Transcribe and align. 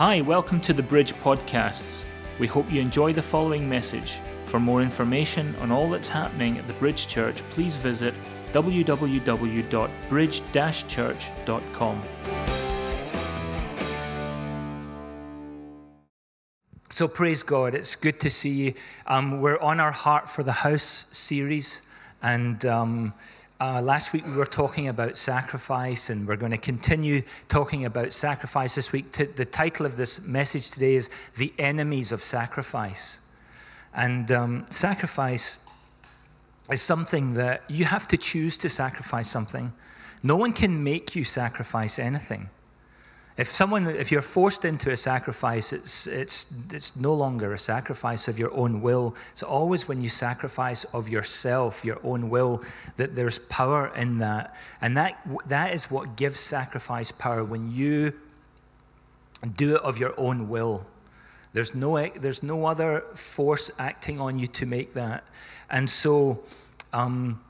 Hi, 0.00 0.22
welcome 0.22 0.62
to 0.62 0.72
the 0.72 0.82
Bridge 0.82 1.12
Podcasts. 1.12 2.06
We 2.38 2.46
hope 2.46 2.72
you 2.72 2.80
enjoy 2.80 3.12
the 3.12 3.20
following 3.20 3.68
message. 3.68 4.20
For 4.46 4.58
more 4.58 4.80
information 4.80 5.54
on 5.56 5.70
all 5.70 5.90
that's 5.90 6.08
happening 6.08 6.56
at 6.56 6.66
the 6.66 6.72
Bridge 6.72 7.06
Church, 7.06 7.42
please 7.50 7.76
visit 7.76 8.14
www.bridge 8.54 10.42
church.com. 10.88 12.02
So, 16.88 17.06
praise 17.06 17.42
God, 17.42 17.74
it's 17.74 17.94
good 17.94 18.20
to 18.20 18.30
see 18.30 18.48
you. 18.48 18.72
Um, 19.06 19.42
we're 19.42 19.60
on 19.60 19.80
our 19.80 19.92
Heart 19.92 20.30
for 20.30 20.42
the 20.42 20.52
House 20.52 21.10
series, 21.12 21.82
and 22.22 22.64
um, 22.64 23.12
uh, 23.60 23.82
last 23.82 24.14
week 24.14 24.26
we 24.26 24.32
were 24.32 24.46
talking 24.46 24.88
about 24.88 25.18
sacrifice, 25.18 26.08
and 26.08 26.26
we're 26.26 26.36
going 26.36 26.50
to 26.50 26.58
continue 26.58 27.22
talking 27.48 27.84
about 27.84 28.12
sacrifice 28.12 28.74
this 28.74 28.90
week. 28.90 29.12
T- 29.12 29.24
the 29.24 29.44
title 29.44 29.84
of 29.84 29.96
this 29.96 30.26
message 30.26 30.70
today 30.70 30.94
is 30.94 31.10
The 31.36 31.52
Enemies 31.58 32.10
of 32.10 32.22
Sacrifice. 32.22 33.20
And 33.94 34.32
um, 34.32 34.66
sacrifice 34.70 35.58
is 36.72 36.80
something 36.80 37.34
that 37.34 37.62
you 37.68 37.84
have 37.84 38.08
to 38.08 38.16
choose 38.16 38.56
to 38.58 38.70
sacrifice 38.70 39.28
something. 39.28 39.74
No 40.22 40.36
one 40.36 40.54
can 40.54 40.82
make 40.82 41.14
you 41.14 41.24
sacrifice 41.24 41.98
anything. 41.98 42.48
If 43.40 43.48
someone, 43.48 43.86
if 43.86 44.12
you're 44.12 44.20
forced 44.20 44.66
into 44.66 44.90
a 44.90 44.96
sacrifice, 44.98 45.72
it's, 45.72 46.06
it's, 46.06 46.52
it's 46.70 46.94
no 46.94 47.14
longer 47.14 47.54
a 47.54 47.58
sacrifice 47.58 48.28
of 48.28 48.38
your 48.38 48.52
own 48.52 48.82
will. 48.82 49.14
It's 49.32 49.42
always 49.42 49.88
when 49.88 50.02
you 50.02 50.10
sacrifice 50.10 50.84
of 50.92 51.08
yourself, 51.08 51.82
your 51.82 51.98
own 52.04 52.28
will, 52.28 52.62
that 52.98 53.14
there's 53.14 53.38
power 53.38 53.94
in 53.96 54.18
that. 54.18 54.54
And 54.82 54.94
that, 54.98 55.26
that 55.46 55.72
is 55.72 55.90
what 55.90 56.16
gives 56.16 56.38
sacrifice 56.38 57.12
power 57.12 57.42
when 57.42 57.72
you 57.72 58.12
do 59.56 59.76
it 59.76 59.82
of 59.84 59.96
your 59.96 60.12
own 60.20 60.50
will. 60.50 60.84
There's 61.54 61.74
no, 61.74 62.10
there's 62.10 62.42
no 62.42 62.66
other 62.66 63.04
force 63.14 63.70
acting 63.78 64.20
on 64.20 64.38
you 64.38 64.48
to 64.48 64.66
make 64.66 64.92
that. 64.92 65.24
And 65.70 65.88
so 65.88 66.44
um, 66.92 67.40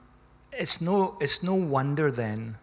it's, 0.52 0.80
no, 0.80 1.16
it's 1.20 1.42
no 1.42 1.56
wonder 1.56 2.12
then 2.12 2.58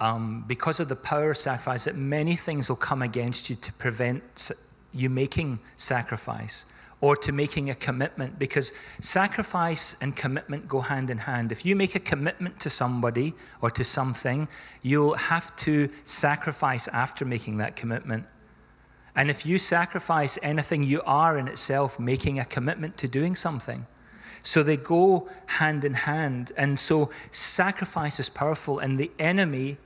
um, 0.00 0.44
because 0.46 0.80
of 0.80 0.88
the 0.88 0.96
power 0.96 1.30
of 1.30 1.36
sacrifice, 1.36 1.84
that 1.84 1.96
many 1.96 2.36
things 2.36 2.68
will 2.68 2.76
come 2.76 3.02
against 3.02 3.48
you 3.48 3.56
to 3.56 3.72
prevent 3.74 4.50
you 4.92 5.10
making 5.10 5.60
sacrifice 5.76 6.66
or 7.00 7.14
to 7.14 7.30
making 7.32 7.68
a 7.68 7.74
commitment 7.74 8.38
because 8.38 8.72
sacrifice 9.00 9.96
and 10.00 10.16
commitment 10.16 10.66
go 10.66 10.80
hand 10.80 11.10
in 11.10 11.18
hand. 11.18 11.52
If 11.52 11.64
you 11.64 11.76
make 11.76 11.94
a 11.94 12.00
commitment 12.00 12.58
to 12.60 12.70
somebody 12.70 13.34
or 13.60 13.70
to 13.70 13.84
something, 13.84 14.48
you'll 14.82 15.14
have 15.14 15.54
to 15.56 15.90
sacrifice 16.04 16.88
after 16.88 17.24
making 17.24 17.58
that 17.58 17.76
commitment. 17.76 18.24
And 19.14 19.30
if 19.30 19.46
you 19.46 19.58
sacrifice 19.58 20.38
anything, 20.42 20.82
you 20.82 21.02
are 21.06 21.38
in 21.38 21.48
itself 21.48 21.98
making 21.98 22.38
a 22.38 22.44
commitment 22.44 22.96
to 22.98 23.08
doing 23.08 23.34
something. 23.34 23.86
So 24.42 24.62
they 24.62 24.76
go 24.76 25.28
hand 25.46 25.84
in 25.84 25.94
hand. 25.94 26.52
And 26.56 26.78
so 26.78 27.10
sacrifice 27.30 28.20
is 28.20 28.28
powerful, 28.28 28.78
and 28.78 28.96
the 28.96 29.10
enemy 29.18 29.78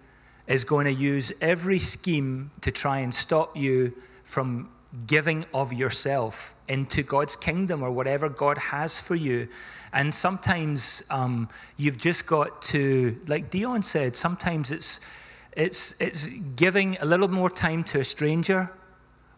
is 0.50 0.64
going 0.64 0.84
to 0.84 0.92
use 0.92 1.32
every 1.40 1.78
scheme 1.78 2.50
to 2.60 2.72
try 2.72 2.98
and 2.98 3.14
stop 3.14 3.56
you 3.56 3.94
from 4.24 4.68
giving 5.06 5.44
of 5.54 5.72
yourself 5.72 6.54
into 6.68 7.04
God's 7.04 7.36
kingdom 7.36 7.84
or 7.84 7.92
whatever 7.92 8.28
God 8.28 8.58
has 8.58 8.98
for 8.98 9.14
you. 9.14 9.48
And 9.92 10.12
sometimes 10.12 11.04
um, 11.08 11.48
you've 11.76 11.98
just 11.98 12.26
got 12.26 12.62
to, 12.62 13.16
like 13.28 13.50
Dion 13.50 13.84
said, 13.84 14.16
sometimes 14.16 14.72
it's, 14.72 15.00
it's, 15.56 15.98
it's 16.00 16.26
giving 16.56 16.96
a 17.00 17.04
little 17.04 17.28
more 17.28 17.48
time 17.48 17.84
to 17.84 18.00
a 18.00 18.04
stranger 18.04 18.72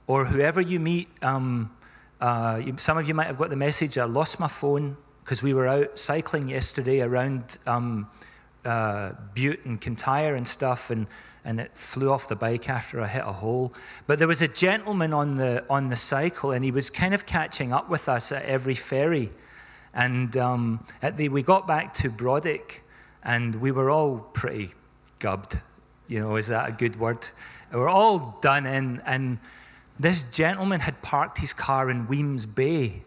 or 0.06 0.24
whoever 0.24 0.62
you 0.62 0.80
meet. 0.80 1.08
Um, 1.20 1.76
uh, 2.22 2.62
some 2.76 2.96
of 2.96 3.06
you 3.06 3.12
might 3.12 3.26
have 3.26 3.38
got 3.38 3.50
the 3.50 3.56
message 3.56 3.98
I 3.98 4.04
lost 4.04 4.40
my 4.40 4.48
phone 4.48 4.96
because 5.24 5.42
we 5.42 5.52
were 5.52 5.66
out 5.66 5.98
cycling 5.98 6.48
yesterday 6.48 7.02
around 7.02 7.58
um, 7.66 8.08
uh, 8.64 9.12
Bute 9.34 9.64
and 9.64 9.80
Kintyre 9.80 10.34
and 10.34 10.46
stuff, 10.46 10.90
and, 10.90 11.06
and 11.44 11.60
it 11.60 11.76
flew 11.76 12.10
off 12.10 12.28
the 12.28 12.36
bike 12.36 12.68
after 12.68 13.00
I 13.00 13.06
hit 13.06 13.22
a 13.24 13.32
hole. 13.32 13.72
But 14.06 14.18
there 14.18 14.28
was 14.28 14.42
a 14.42 14.48
gentleman 14.48 15.12
on 15.12 15.36
the, 15.36 15.64
on 15.68 15.88
the 15.88 15.96
cycle, 15.96 16.52
and 16.52 16.64
he 16.64 16.70
was 16.70 16.90
kind 16.90 17.14
of 17.14 17.26
catching 17.26 17.72
up 17.72 17.88
with 17.88 18.08
us 18.08 18.32
at 18.32 18.44
every 18.44 18.74
ferry. 18.74 19.30
And 19.94 20.36
um, 20.36 20.84
at 21.02 21.16
the, 21.16 21.28
we 21.28 21.42
got 21.42 21.66
back 21.66 21.94
to 21.94 22.10
Brodick, 22.10 22.80
and 23.22 23.54
we 23.56 23.70
were 23.70 23.90
all 23.90 24.18
pretty 24.18 24.70
gubbed. 25.18 25.58
You 26.08 26.20
know, 26.20 26.36
is 26.36 26.48
that 26.48 26.68
a 26.68 26.72
good 26.72 26.96
word? 26.98 27.28
We 27.72 27.78
were 27.78 27.88
all 27.88 28.38
done 28.42 28.66
in, 28.66 29.02
and 29.04 29.38
this 29.98 30.24
gentleman 30.24 30.80
had 30.80 31.00
parked 31.02 31.38
his 31.38 31.52
car 31.52 31.90
in 31.90 32.06
Wemyss 32.06 32.46
Bay 32.46 33.02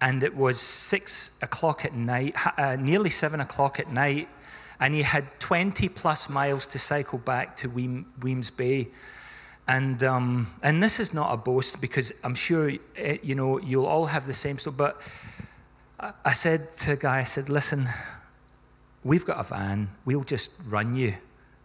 and 0.00 0.22
it 0.22 0.34
was 0.34 0.58
six 0.58 1.38
o'clock 1.42 1.84
at 1.84 1.94
night, 1.94 2.34
uh, 2.58 2.76
nearly 2.76 3.10
seven 3.10 3.40
o'clock 3.40 3.78
at 3.78 3.90
night, 3.90 4.28
and 4.80 4.94
he 4.94 5.02
had 5.02 5.24
20 5.40 5.88
plus 5.90 6.30
miles 6.30 6.66
to 6.68 6.78
cycle 6.78 7.18
back 7.18 7.54
to 7.56 7.68
Wemyss 7.68 8.50
Bay. 8.50 8.88
And, 9.68 10.02
um, 10.02 10.48
and 10.62 10.82
this 10.82 10.98
is 10.98 11.12
not 11.12 11.32
a 11.32 11.36
boast 11.36 11.80
because 11.82 12.12
I'm 12.24 12.34
sure 12.34 12.72
eh, 12.96 13.18
you 13.22 13.34
know, 13.34 13.60
you'll 13.60 13.86
all 13.86 14.06
have 14.06 14.26
the 14.26 14.32
same 14.32 14.58
stuff. 14.58 14.76
But 14.76 15.00
I 16.24 16.32
said 16.32 16.76
to 16.78 16.92
a 16.92 16.96
guy, 16.96 17.18
I 17.18 17.24
said, 17.24 17.50
listen, 17.50 17.88
we've 19.04 19.26
got 19.26 19.38
a 19.38 19.42
van. 19.42 19.90
We'll 20.06 20.24
just 20.24 20.60
run 20.66 20.94
you 20.94 21.14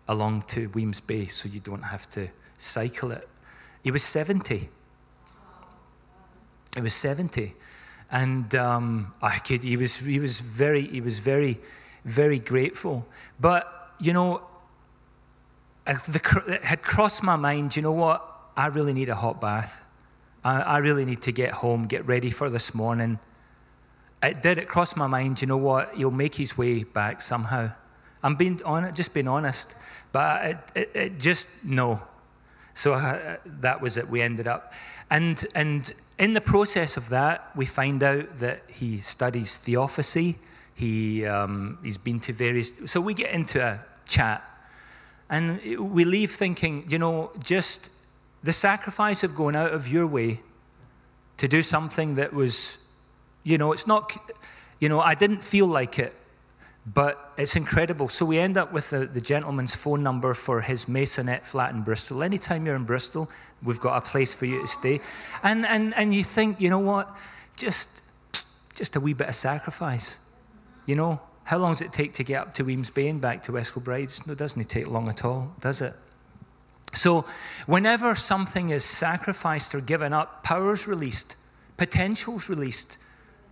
along 0.10 0.44
to 0.48 0.70
Wemyss 0.70 1.00
Bay 1.00 1.26
so 1.28 1.48
you 1.48 1.62
don't 1.62 1.84
have 1.84 2.10
to 2.12 2.28
cycle 2.58 3.12
it. 3.12 3.28
He 3.82 3.92
was 3.92 4.04
70. 4.04 4.70
He 6.76 6.82
was 6.82 6.94
70. 6.94 7.54
And 8.12 8.54
um, 8.56 9.14
I 9.22 9.40
could, 9.40 9.64
he 9.64 9.78
was, 9.78 9.96
he 9.98 10.20
was 10.20 10.42
very, 10.42 10.86
he 10.86 11.00
was 11.00 11.20
very 11.20 11.60
very 12.06 12.40
grateful. 12.40 13.06
But, 13.40 13.94
you 14.00 14.14
know, 14.14 14.42
it 15.86 16.64
had 16.64 16.82
crossed 16.82 17.24
my 17.24 17.36
mind, 17.36 17.76
you 17.76 17.82
know 17.82 17.92
what? 17.92 18.24
I 18.56 18.68
really 18.68 18.94
need 18.94 19.10
a 19.10 19.16
hot 19.16 19.42
bath. 19.42 19.84
I, 20.44 20.62
I 20.62 20.78
really 20.78 21.06
need 21.06 21.22
to 21.24 21.32
get 21.32 21.52
home, 21.52 21.84
get 21.84 22.06
ready 22.08 22.30
for 22.30 22.50
this 22.50 22.74
morning. 22.74 23.20
It 24.24 24.42
did, 24.42 24.58
it 24.58 24.68
cross 24.68 24.96
my 24.96 25.08
mind, 25.08 25.42
you 25.42 25.48
know 25.48 25.58
what? 25.58 25.96
He'll 25.96 26.12
make 26.12 26.36
his 26.36 26.58
way 26.58 26.84
back 26.84 27.22
somehow. 27.22 27.72
I'm 28.24 28.36
being 28.36 28.62
on 28.64 28.86
it, 28.86 28.96
just 28.96 29.14
being 29.14 29.28
honest. 29.28 29.76
But 30.12 30.46
it, 30.46 30.58
it, 30.76 30.92
it 30.96 31.20
just, 31.20 31.50
no. 31.64 32.02
So 32.74 32.94
uh, 32.94 33.38
that 33.46 33.82
was 33.82 33.98
it. 33.98 34.10
We 34.10 34.22
ended 34.22 34.48
up. 34.48 34.74
And, 35.12 35.46
and 35.54 35.94
in 36.18 36.34
the 36.34 36.42
process 36.42 36.98
of 36.98 37.10
that, 37.10 37.52
we 37.56 37.66
find 37.66 38.02
out 38.02 38.40
that 38.40 38.64
he 38.68 38.98
studies 39.00 39.58
theosophy 39.58 40.38
he, 40.76 41.26
um, 41.26 41.80
he's 41.82 41.98
been 41.98 42.20
to 42.22 42.34
various. 42.34 42.72
So 42.86 43.00
we 43.02 43.14
get 43.14 43.32
into 43.32 43.66
a 43.66 43.84
chat 44.06 44.44
and 45.30 45.60
we 45.80 46.06
leave 46.06 46.32
thinking, 46.32 46.86
you 46.88 47.00
know, 47.00 47.32
just 47.40 47.92
the 48.44 48.54
sacrifice 48.54 49.24
of 49.24 49.36
going 49.36 49.56
out 49.56 49.72
of 49.72 49.88
your 49.88 50.06
way 50.06 50.42
to 51.38 51.48
do 51.48 51.64
something 51.64 52.16
that 52.16 52.34
was, 52.34 52.90
you 53.44 53.58
know, 53.58 53.72
it's 53.72 53.88
not, 53.88 54.16
you 54.80 54.90
know, 54.90 55.00
I 55.00 55.16
didn't 55.16 55.44
feel 55.44 55.66
like 55.66 55.98
it, 55.98 56.14
but 56.86 57.34
it's 57.38 57.56
incredible. 57.56 58.10
So 58.10 58.26
we 58.26 58.38
end 58.38 58.58
up 58.58 58.72
with 58.72 58.92
the, 58.92 59.06
the 59.08 59.22
gentleman's 59.22 59.74
phone 59.74 60.04
number 60.04 60.34
for 60.34 60.62
his 60.62 60.86
masonette 60.86 61.44
flat 61.44 61.74
in 61.74 61.82
Bristol. 61.82 62.22
Anytime 62.22 62.66
you're 62.66 62.76
in 62.76 62.84
Bristol, 62.84 63.30
we've 63.64 63.80
got 63.80 63.98
a 63.98 64.02
place 64.02 64.34
for 64.34 64.46
you 64.46 64.62
to 64.62 64.68
stay. 64.68 65.02
And, 65.42 65.66
and, 65.66 65.96
and 65.96 66.14
you 66.14 66.24
think, 66.24 66.62
you 66.62 66.70
know 66.70 66.80
what, 66.80 67.10
just, 67.58 68.04
just 68.76 68.96
a 68.96 69.00
wee 69.00 69.14
bit 69.14 69.30
of 69.30 69.36
sacrifice. 69.36 70.20
You 70.86 70.96
know, 70.96 71.20
how 71.46 71.58
long 71.58 71.72
does 71.72 71.82
it 71.82 71.94
take 71.94 72.14
to 72.14 72.24
get 72.24 72.42
up 72.42 72.54
to 72.56 72.64
Wemyss 72.64 72.90
Bay 72.90 73.08
and 73.08 73.22
back 73.22 73.44
to 73.44 73.52
West 73.52 73.74
Kilbride? 73.74 74.12
It 74.28 74.38
doesn't 74.38 74.70
take 74.70 74.88
long 74.88 75.08
at 75.08 75.24
all, 75.24 75.54
does 75.60 75.82
it? 75.82 75.94
So, 76.94 77.26
whenever 77.66 78.16
something 78.16 78.70
is 78.70 78.86
sacrificed 78.86 79.76
or 79.76 79.82
given 79.82 80.14
up, 80.14 80.44
power's 80.44 80.88
released, 80.88 81.36
potential's 81.78 82.48
released. 82.50 82.98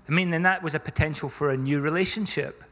I 0.07 0.11
mean, 0.11 0.33
and 0.33 0.45
that 0.45 0.63
was 0.63 0.75
a 0.75 0.79
potential 0.79 1.29
for 1.29 1.49
a 1.51 1.57
new 1.57 1.79
relationship. 1.79 2.63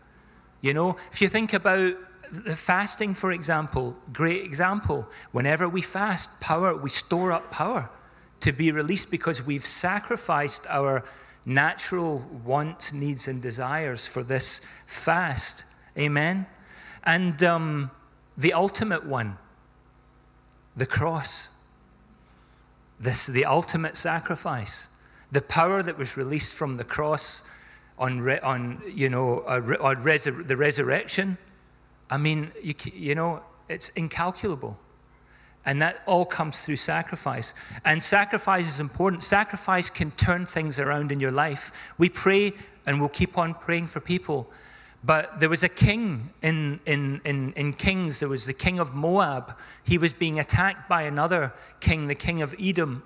You 0.62 0.74
know, 0.74 0.96
if 1.12 1.22
you 1.22 1.28
think 1.28 1.54
about 1.54 1.96
the 2.31 2.56
fasting, 2.56 3.14
for 3.14 3.31
example, 3.31 3.96
great 4.14 4.44
example. 4.44 5.07
Whenever 5.31 5.68
we 5.68 5.81
fast, 5.81 6.40
power, 6.40 6.75
we 6.75 6.90
store 6.90 7.31
up 7.31 7.52
power 7.52 7.90
to 8.40 8.52
be 8.52 8.72
released 8.72 9.12
because 9.12 9.46
we've 9.46 9.66
sacrificed 9.66 10.66
our 10.69 11.04
natural 11.46 12.20
wants, 12.46 12.94
needs, 12.94 13.28
and 13.28 13.42
desires 13.42 14.06
for 14.06 14.24
this 14.24 14.66
fast. 14.88 15.64
Amen? 15.98 16.46
And 17.04 17.42
um, 17.44 17.92
the 18.38 18.54
ultimate 18.54 19.06
one, 19.06 19.38
the 20.76 20.86
cross. 20.86 21.58
This, 23.00 23.26
the 23.26 23.46
ultimate 23.46 23.98
sacrifice. 23.98 24.90
The 25.32 25.42
power 25.42 25.82
that 25.82 25.98
was 25.98 26.18
released 26.18 26.54
from 26.54 26.78
the 26.78 26.84
cross 26.84 27.50
on, 27.98 28.22
re, 28.22 28.40
on 28.40 28.82
you 28.88 29.10
know, 29.10 29.42
the 29.42 30.56
resurrection. 30.58 31.38
I 32.10 32.18
mean, 32.18 32.52
you, 32.62 32.76
you 32.94 33.16
know, 33.16 33.42
it's 33.70 33.90
incalculable. 33.90 34.78
And 35.66 35.81
that 35.81 36.02
all 36.08 36.25
comes 36.25 36.62
through 36.62 36.78
sacrifice. 36.78 37.54
And 37.86 38.02
sacrifice 38.02 38.68
is 38.68 38.80
important. 38.80 39.24
Sacrifice 39.24 39.90
can 39.90 40.12
turn 40.12 40.46
things 40.46 40.80
around 40.80 41.12
in 41.12 41.19
your 41.19 41.31
life. 41.31 41.94
We 41.98 42.10
pray 42.10 42.54
and 42.88 43.00
we'll 43.00 43.10
keep 43.10 43.38
on 43.38 43.54
praying 43.54 43.88
for 43.88 44.00
people. 44.00 44.50
But 45.04 45.40
there 45.40 45.50
was 45.50 45.63
a 45.63 45.69
king 45.69 46.31
in, 46.42 46.80
in, 46.86 47.22
in, 47.25 47.54
in 47.54 47.74
Kings, 47.74 48.19
there 48.19 48.30
was 48.30 48.46
the 48.46 48.54
king 48.54 48.80
of 48.80 48.94
Moab. 48.94 49.58
He 49.84 49.98
was 49.98 50.13
being 50.13 50.40
attacked 50.40 50.88
by 50.88 51.04
another 51.04 51.54
king, 51.80 52.07
the 52.07 52.16
king 52.16 52.42
of 52.42 52.56
Edom. 52.60 53.04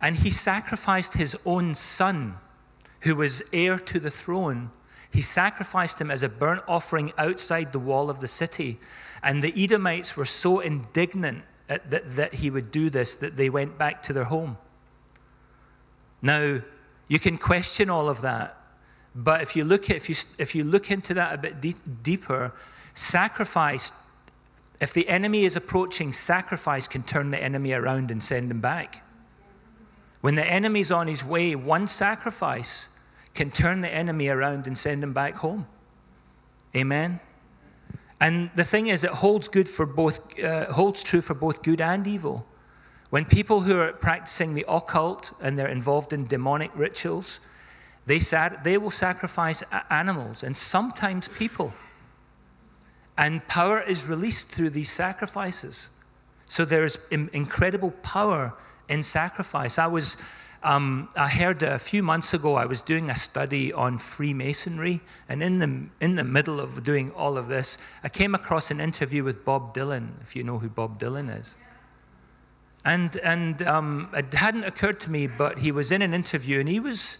And 0.00 0.16
he 0.16 0.30
sacrificed 0.30 1.14
his 1.14 1.36
own 1.44 1.74
son, 1.74 2.34
who 3.00 3.14
was 3.16 3.42
heir 3.52 3.78
to 3.78 4.00
the 4.00 4.10
throne. 4.10 4.70
He 5.10 5.22
sacrificed 5.22 6.00
him 6.00 6.10
as 6.10 6.24
a 6.24 6.28
burnt 6.28 6.62
offering 6.66 7.12
outside 7.16 7.72
the 7.72 7.78
wall 7.78 8.10
of 8.10 8.20
the 8.20 8.26
city. 8.26 8.80
And 9.22 9.42
the 9.42 9.54
Edomites 9.56 10.16
were 10.16 10.24
so 10.24 10.58
indignant 10.58 11.44
that, 11.68 12.16
that 12.16 12.34
he 12.34 12.50
would 12.50 12.70
do 12.70 12.90
this 12.90 13.14
that 13.16 13.36
they 13.36 13.48
went 13.48 13.78
back 13.78 14.02
to 14.04 14.12
their 14.12 14.24
home. 14.24 14.58
Now, 16.20 16.60
you 17.08 17.18
can 17.18 17.38
question 17.38 17.90
all 17.90 18.08
of 18.08 18.20
that, 18.22 18.56
but 19.14 19.42
if 19.42 19.54
you 19.56 19.64
look, 19.64 19.90
at, 19.90 19.96
if 19.96 20.08
you, 20.08 20.16
if 20.38 20.54
you 20.54 20.64
look 20.64 20.90
into 20.90 21.14
that 21.14 21.34
a 21.34 21.38
bit 21.38 21.60
de- 21.60 21.74
deeper, 22.02 22.52
sacrifice, 22.94 23.92
if 24.80 24.92
the 24.92 25.08
enemy 25.08 25.44
is 25.44 25.56
approaching, 25.56 26.12
sacrifice 26.12 26.88
can 26.88 27.02
turn 27.02 27.30
the 27.30 27.42
enemy 27.42 27.72
around 27.72 28.10
and 28.10 28.22
send 28.22 28.50
him 28.50 28.60
back. 28.60 29.02
When 30.20 30.34
the 30.34 30.46
enemy's 30.46 30.90
on 30.90 31.06
his 31.06 31.22
way, 31.22 31.54
one 31.54 31.86
sacrifice 31.86 32.98
can 33.34 33.50
turn 33.50 33.82
the 33.82 33.92
enemy 33.92 34.28
around 34.28 34.66
and 34.66 34.76
send 34.76 35.02
him 35.02 35.12
back 35.12 35.34
home. 35.36 35.66
Amen. 36.74 37.20
And 38.20 38.50
the 38.54 38.64
thing 38.64 38.86
is, 38.86 39.04
it 39.04 39.10
holds 39.10 39.48
good 39.48 39.68
for 39.68 39.86
both, 39.86 40.38
uh, 40.42 40.72
holds 40.72 41.02
true 41.02 41.20
for 41.20 41.34
both 41.34 41.62
good 41.62 41.80
and 41.80 42.06
evil. 42.06 42.46
When 43.10 43.24
people 43.24 43.60
who 43.60 43.78
are 43.78 43.92
practicing 43.92 44.54
the 44.54 44.64
occult 44.66 45.32
and 45.40 45.58
they're 45.58 45.68
involved 45.68 46.12
in 46.12 46.26
demonic 46.26 46.70
rituals, 46.74 47.40
they, 48.06 48.18
they 48.64 48.78
will 48.78 48.90
sacrifice 48.90 49.62
animals 49.90 50.42
and 50.42 50.56
sometimes 50.56 51.28
people. 51.28 51.72
And 53.16 53.46
power 53.46 53.80
is 53.80 54.06
released 54.06 54.50
through 54.50 54.70
these 54.70 54.90
sacrifices. 54.90 55.90
So 56.46 56.64
there 56.64 56.84
is 56.84 56.98
incredible 57.10 57.92
power 58.02 58.54
in 58.88 59.02
sacrifice. 59.02 59.78
I 59.78 59.86
was 59.86 60.16
um, 60.64 61.10
I 61.14 61.28
heard 61.28 61.62
a 61.62 61.78
few 61.78 62.02
months 62.02 62.32
ago 62.32 62.54
I 62.54 62.64
was 62.64 62.80
doing 62.80 63.10
a 63.10 63.14
study 63.14 63.72
on 63.72 63.98
Freemasonry, 63.98 65.02
and 65.28 65.42
in 65.42 65.58
the, 65.58 66.04
in 66.04 66.16
the 66.16 66.24
middle 66.24 66.58
of 66.58 66.82
doing 66.82 67.12
all 67.12 67.36
of 67.36 67.48
this, 67.48 67.76
I 68.02 68.08
came 68.08 68.34
across 68.34 68.70
an 68.70 68.80
interview 68.80 69.22
with 69.22 69.44
Bob 69.44 69.74
Dylan, 69.74 70.20
if 70.22 70.34
you 70.34 70.42
know 70.42 70.58
who 70.58 70.70
Bob 70.70 70.98
Dylan 70.98 71.38
is. 71.38 71.54
And, 72.84 73.16
and 73.18 73.62
um, 73.62 74.08
it 74.14 74.32
hadn't 74.32 74.64
occurred 74.64 75.00
to 75.00 75.10
me, 75.10 75.26
but 75.26 75.58
he 75.58 75.70
was 75.70 75.92
in 75.92 76.02
an 76.02 76.14
interview 76.14 76.60
and 76.60 76.68
he 76.68 76.80
was, 76.80 77.18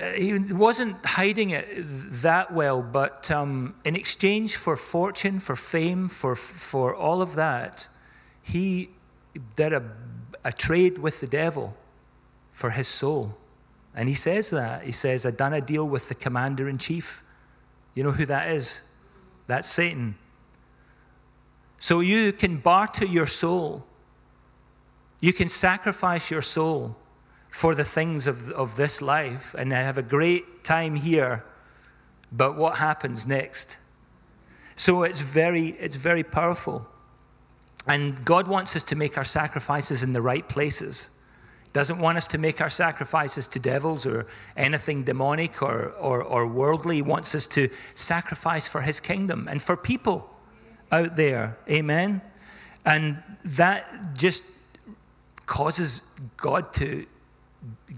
uh, 0.00 0.10
he 0.10 0.38
wasn't 0.38 1.04
hiding 1.04 1.50
it 1.50 1.66
that 2.22 2.52
well, 2.52 2.82
but 2.82 3.30
um, 3.30 3.74
in 3.84 3.94
exchange 3.94 4.56
for 4.56 4.76
fortune, 4.76 5.38
for 5.38 5.56
fame, 5.56 6.08
for, 6.08 6.34
for 6.34 6.94
all 6.94 7.22
of 7.22 7.34
that, 7.34 7.88
he 8.42 8.90
did 9.56 9.72
a, 9.72 9.82
a 10.44 10.52
trade 10.52 10.98
with 10.98 11.20
the 11.20 11.26
devil 11.26 11.74
for 12.58 12.70
his 12.70 12.88
soul. 12.88 13.36
And 13.94 14.08
he 14.08 14.16
says 14.16 14.50
that. 14.50 14.82
He 14.82 14.90
says, 14.90 15.24
I've 15.24 15.36
done 15.36 15.54
a 15.54 15.60
deal 15.60 15.88
with 15.88 16.08
the 16.08 16.14
commander 16.16 16.68
in 16.68 16.76
chief. 16.76 17.22
You 17.94 18.02
know 18.02 18.10
who 18.10 18.26
that 18.26 18.50
is? 18.50 18.82
That's 19.46 19.68
Satan. 19.68 20.16
So 21.78 22.00
you 22.00 22.32
can 22.32 22.56
barter 22.56 23.06
your 23.06 23.26
soul. 23.26 23.86
You 25.20 25.32
can 25.32 25.48
sacrifice 25.48 26.32
your 26.32 26.42
soul 26.42 26.96
for 27.48 27.76
the 27.76 27.84
things 27.84 28.26
of, 28.26 28.50
of 28.50 28.74
this 28.74 29.00
life 29.00 29.54
and 29.56 29.72
have 29.72 29.96
a 29.96 30.02
great 30.02 30.64
time 30.64 30.96
here. 30.96 31.44
But 32.32 32.56
what 32.56 32.78
happens 32.78 33.24
next? 33.24 33.76
So 34.74 35.04
it's 35.04 35.20
very, 35.20 35.76
it's 35.78 35.96
very 35.96 36.24
powerful. 36.24 36.88
And 37.86 38.24
God 38.24 38.48
wants 38.48 38.74
us 38.74 38.82
to 38.84 38.96
make 38.96 39.16
our 39.16 39.24
sacrifices 39.24 40.02
in 40.02 40.12
the 40.12 40.20
right 40.20 40.48
places 40.48 41.17
doesn't 41.72 41.98
want 41.98 42.18
us 42.18 42.26
to 42.28 42.38
make 42.38 42.60
our 42.60 42.70
sacrifices 42.70 43.46
to 43.48 43.58
devils 43.58 44.06
or 44.06 44.26
anything 44.56 45.04
demonic 45.04 45.62
or, 45.62 45.90
or, 45.98 46.22
or 46.22 46.46
worldly. 46.46 46.96
He 46.96 47.02
wants 47.02 47.34
us 47.34 47.46
to 47.48 47.68
sacrifice 47.94 48.68
for 48.68 48.80
his 48.80 49.00
kingdom 49.00 49.48
and 49.48 49.62
for 49.62 49.76
people 49.76 50.34
out 50.90 51.16
there. 51.16 51.58
Amen. 51.68 52.22
And 52.84 53.22
that 53.44 54.16
just 54.16 54.44
causes 55.46 56.02
God 56.36 56.72
to 56.74 57.06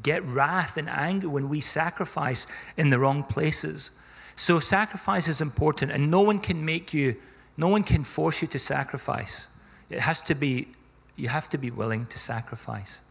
get 0.03 0.25
wrath 0.25 0.77
and 0.77 0.89
anger 0.89 1.29
when 1.29 1.49
we 1.49 1.61
sacrifice 1.61 2.47
in 2.77 2.91
the 2.91 2.99
wrong 2.99 3.23
places. 3.23 3.91
So 4.37 4.59
sacrifice 4.59 5.29
is 5.29 5.41
important, 5.41 5.93
and 5.93 6.11
no 6.11 6.23
one 6.23 6.39
can 6.39 6.65
make 6.65 6.95
you, 6.95 7.17
no 7.57 7.69
one 7.69 7.83
can 7.83 8.05
force 8.05 8.41
you 8.41 8.49
to 8.49 8.59
sacrifice. 8.59 9.49
It 9.91 10.01
has 10.01 10.23
to 10.23 10.35
be, 10.35 10.69
you 11.17 11.29
have 11.29 11.49
to 11.51 11.59
be 11.59 11.71
willing 11.71 12.07
to 12.07 12.19
sacrifice. 12.19 13.03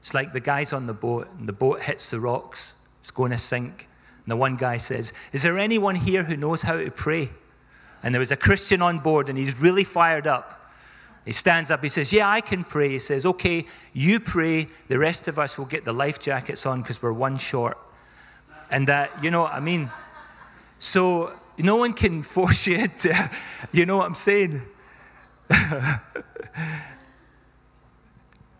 It's 0.00 0.14
like 0.14 0.32
the 0.32 0.40
guys 0.40 0.72
on 0.72 0.86
the 0.86 0.94
boat, 0.94 1.28
and 1.38 1.48
the 1.48 1.52
boat 1.52 1.82
hits 1.82 2.10
the 2.10 2.20
rocks, 2.20 2.74
it's 2.98 3.10
going 3.10 3.30
to 3.30 3.38
sink. 3.38 3.88
And 4.24 4.32
the 4.32 4.36
one 4.36 4.56
guy 4.56 4.78
says, 4.78 5.12
Is 5.32 5.42
there 5.42 5.58
anyone 5.58 5.94
here 5.94 6.24
who 6.24 6.36
knows 6.36 6.62
how 6.62 6.76
to 6.76 6.90
pray? 6.90 7.30
And 8.02 8.14
there 8.14 8.20
was 8.20 8.30
a 8.30 8.36
Christian 8.36 8.80
on 8.80 8.98
board, 8.98 9.28
and 9.28 9.36
he's 9.36 9.58
really 9.60 9.84
fired 9.84 10.26
up. 10.26 10.56
He 11.26 11.32
stands 11.32 11.70
up, 11.70 11.82
he 11.82 11.88
says, 11.90 12.12
Yeah, 12.12 12.28
I 12.28 12.40
can 12.40 12.64
pray. 12.64 12.88
He 12.90 12.98
says, 12.98 13.26
Okay, 13.26 13.66
you 13.92 14.20
pray. 14.20 14.68
The 14.88 14.98
rest 14.98 15.28
of 15.28 15.38
us 15.38 15.58
will 15.58 15.66
get 15.66 15.84
the 15.84 15.92
life 15.92 16.18
jackets 16.18 16.64
on 16.64 16.80
because 16.80 17.02
we're 17.02 17.12
one 17.12 17.36
short. 17.36 17.76
And 18.70 18.86
that, 18.88 19.22
you 19.22 19.30
know 19.30 19.42
what 19.42 19.52
I 19.52 19.60
mean? 19.60 19.90
So 20.78 21.32
no 21.58 21.76
one 21.76 21.92
can 21.92 22.22
force 22.36 22.66
you 22.66 22.88
to, 22.88 23.30
you 23.72 23.84
know 23.84 23.98
what 23.98 24.06
I'm 24.06 24.14
saying? 24.14 24.62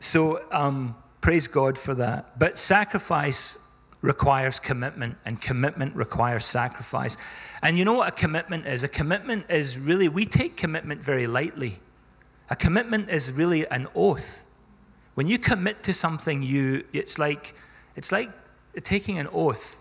so, 0.01 0.41
um, 0.53 0.95
Praise 1.21 1.47
God 1.47 1.79
for 1.79 1.95
that. 1.95 2.39
But 2.39 2.59
sacrifice 2.59 3.59
requires 4.03 4.59
commitment, 4.59 5.17
and 5.25 5.41
commitment 5.41 5.95
requires 5.95 6.47
sacrifice. 6.47 7.17
And 7.63 7.77
you 7.77 7.85
know 7.85 7.95
what 7.95 8.09
a 8.09 8.13
commitment 8.13 8.67
is? 8.67 8.83
A 8.83 8.89
commitment 8.89 9.47
is 9.51 9.79
really, 9.79 10.09
we 10.09 10.25
take 10.25 10.57
commitment 10.57 11.03
very 11.03 11.27
lightly. 11.27 11.79
A 12.49 12.57
commitment 12.57 13.11
is 13.11 13.31
really 13.31 13.67
an 13.69 13.89
oath. 13.95 14.45
When 15.15 15.29
you 15.29 15.39
commit 15.39 15.83
to 15.83 15.93
something, 15.93 16.43
you, 16.43 16.85
it's, 16.93 17.19
like, 17.19 17.55
it's 17.95 18.11
like 18.11 18.31
taking 18.83 19.19
an 19.19 19.29
oath. 19.33 19.79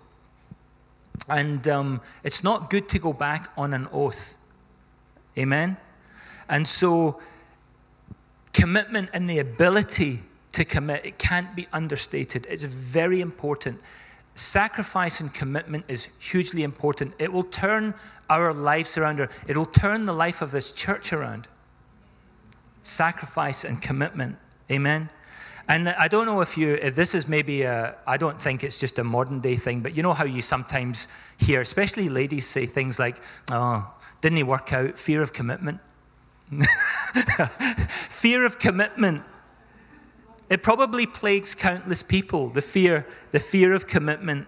And 1.29 1.65
um, 1.67 2.01
it's 2.23 2.43
not 2.43 2.69
good 2.69 2.89
to 2.89 2.99
go 2.99 3.13
back 3.13 3.51
on 3.57 3.73
an 3.73 3.87
oath. 3.93 4.35
Amen? 5.37 5.77
And 6.49 6.67
so, 6.67 7.21
commitment 8.51 9.09
and 9.13 9.29
the 9.29 9.39
ability 9.39 10.23
to 10.53 10.65
commit. 10.65 11.05
It 11.05 11.17
can't 11.17 11.55
be 11.55 11.67
understated. 11.71 12.45
It's 12.49 12.63
very 12.63 13.21
important. 13.21 13.79
Sacrifice 14.35 15.19
and 15.19 15.33
commitment 15.33 15.85
is 15.87 16.07
hugely 16.19 16.63
important. 16.63 17.13
It 17.19 17.31
will 17.31 17.43
turn 17.43 17.93
our 18.29 18.53
lives 18.53 18.97
around, 18.97 19.19
it 19.19 19.57
will 19.57 19.65
turn 19.65 20.05
the 20.05 20.13
life 20.13 20.41
of 20.41 20.51
this 20.51 20.71
church 20.71 21.11
around. 21.11 21.47
Sacrifice 22.83 23.63
and 23.63 23.81
commitment. 23.81 24.37
Amen. 24.71 25.09
And 25.67 25.89
I 25.89 26.07
don't 26.07 26.25
know 26.25 26.41
if 26.41 26.57
you, 26.57 26.75
if 26.81 26.95
this 26.95 27.13
is 27.13 27.27
maybe 27.27 27.61
a, 27.61 27.95
I 28.07 28.17
don't 28.17 28.41
think 28.41 28.63
it's 28.63 28.79
just 28.79 28.97
a 28.97 29.03
modern 29.03 29.39
day 29.39 29.55
thing, 29.55 29.81
but 29.81 29.95
you 29.95 30.01
know 30.01 30.13
how 30.13 30.25
you 30.25 30.41
sometimes 30.41 31.07
hear, 31.37 31.61
especially 31.61 32.09
ladies 32.09 32.47
say 32.47 32.65
things 32.65 32.97
like, 32.97 33.21
oh, 33.51 33.91
didn't 34.21 34.37
he 34.37 34.43
work 34.43 34.73
out? 34.73 34.97
Fear 34.97 35.21
of 35.21 35.31
commitment. 35.31 35.79
Fear 37.89 38.45
of 38.45 38.57
commitment 38.57 39.23
it 40.49 40.63
probably 40.63 41.05
plagues 41.05 41.53
countless 41.53 42.01
people, 42.01 42.49
the 42.49 42.61
fear, 42.61 43.05
the 43.31 43.39
fear 43.39 43.73
of 43.73 43.85
commitment. 43.87 44.47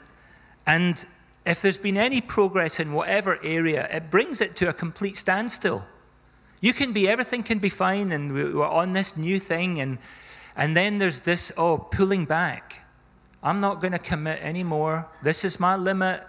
And 0.65 1.05
if 1.46 1.62
there's 1.62 1.77
been 1.77 1.98
any 1.98 2.22
progress 2.22 2.79
in 2.79 2.93
whatever 2.93 3.39
area, 3.43 3.88
it 3.91 4.10
brings 4.10 4.41
it 4.41 4.55
to 4.58 4.70
a 4.70 4.74
complete 4.74 5.17
standstill. 5.17 5.86
You 6.60 6.74
can 6.74 6.93
be, 6.93 7.08
everything 7.08 7.43
can 7.43 7.60
be 7.60 7.70
fine, 7.70 8.12
and 8.12 8.34
we're 8.34 8.63
on 8.63 8.93
this 8.93 9.17
new 9.17 9.39
thing, 9.39 9.79
and, 9.79 9.98
and 10.55 10.77
then 10.77 11.00
there's 11.00 11.22
this, 11.22 11.51
oh, 11.58 11.77
pulling 11.77 12.25
back. 12.25 12.81
I'm 13.43 13.60
not 13.60 13.81
going 13.81 13.93
to 13.93 14.00
commit 14.00 14.41
anymore. 14.41 15.08
This 15.24 15.43
is 15.43 15.60
my 15.60 15.75
limit. 15.75 16.24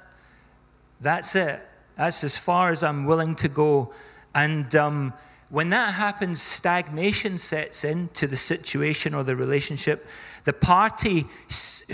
That's 1.00 1.35
it. 1.35 1.61
That's 1.97 2.25
as 2.25 2.38
far 2.38 2.71
as 2.71 2.83
I'm 2.83 3.05
willing 3.05 3.35
to 3.37 3.49
go. 3.49 3.93
And 4.35 4.75
um, 4.75 5.12
when 5.52 5.68
that 5.68 5.92
happens, 5.92 6.40
stagnation 6.40 7.37
sets 7.37 7.85
into 7.85 8.26
the 8.26 8.37
situation 8.37 9.12
or 9.12 9.23
the 9.23 9.37
relationship. 9.37 10.06
The 10.44 10.54
party 10.54 11.26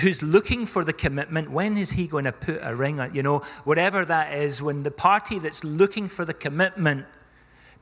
who's 0.00 0.22
looking 0.22 0.64
for 0.64 0.84
the 0.84 0.92
commitment, 0.92 1.50
when 1.50 1.76
is 1.76 1.90
he 1.90 2.06
going 2.06 2.26
to 2.26 2.30
put 2.30 2.60
a 2.62 2.72
ring 2.72 3.00
on, 3.00 3.12
you 3.16 3.24
know, 3.24 3.40
whatever 3.64 4.04
that 4.04 4.32
is, 4.32 4.62
when 4.62 4.84
the 4.84 4.92
party 4.92 5.40
that's 5.40 5.64
looking 5.64 6.06
for 6.06 6.24
the 6.24 6.34
commitment 6.34 7.04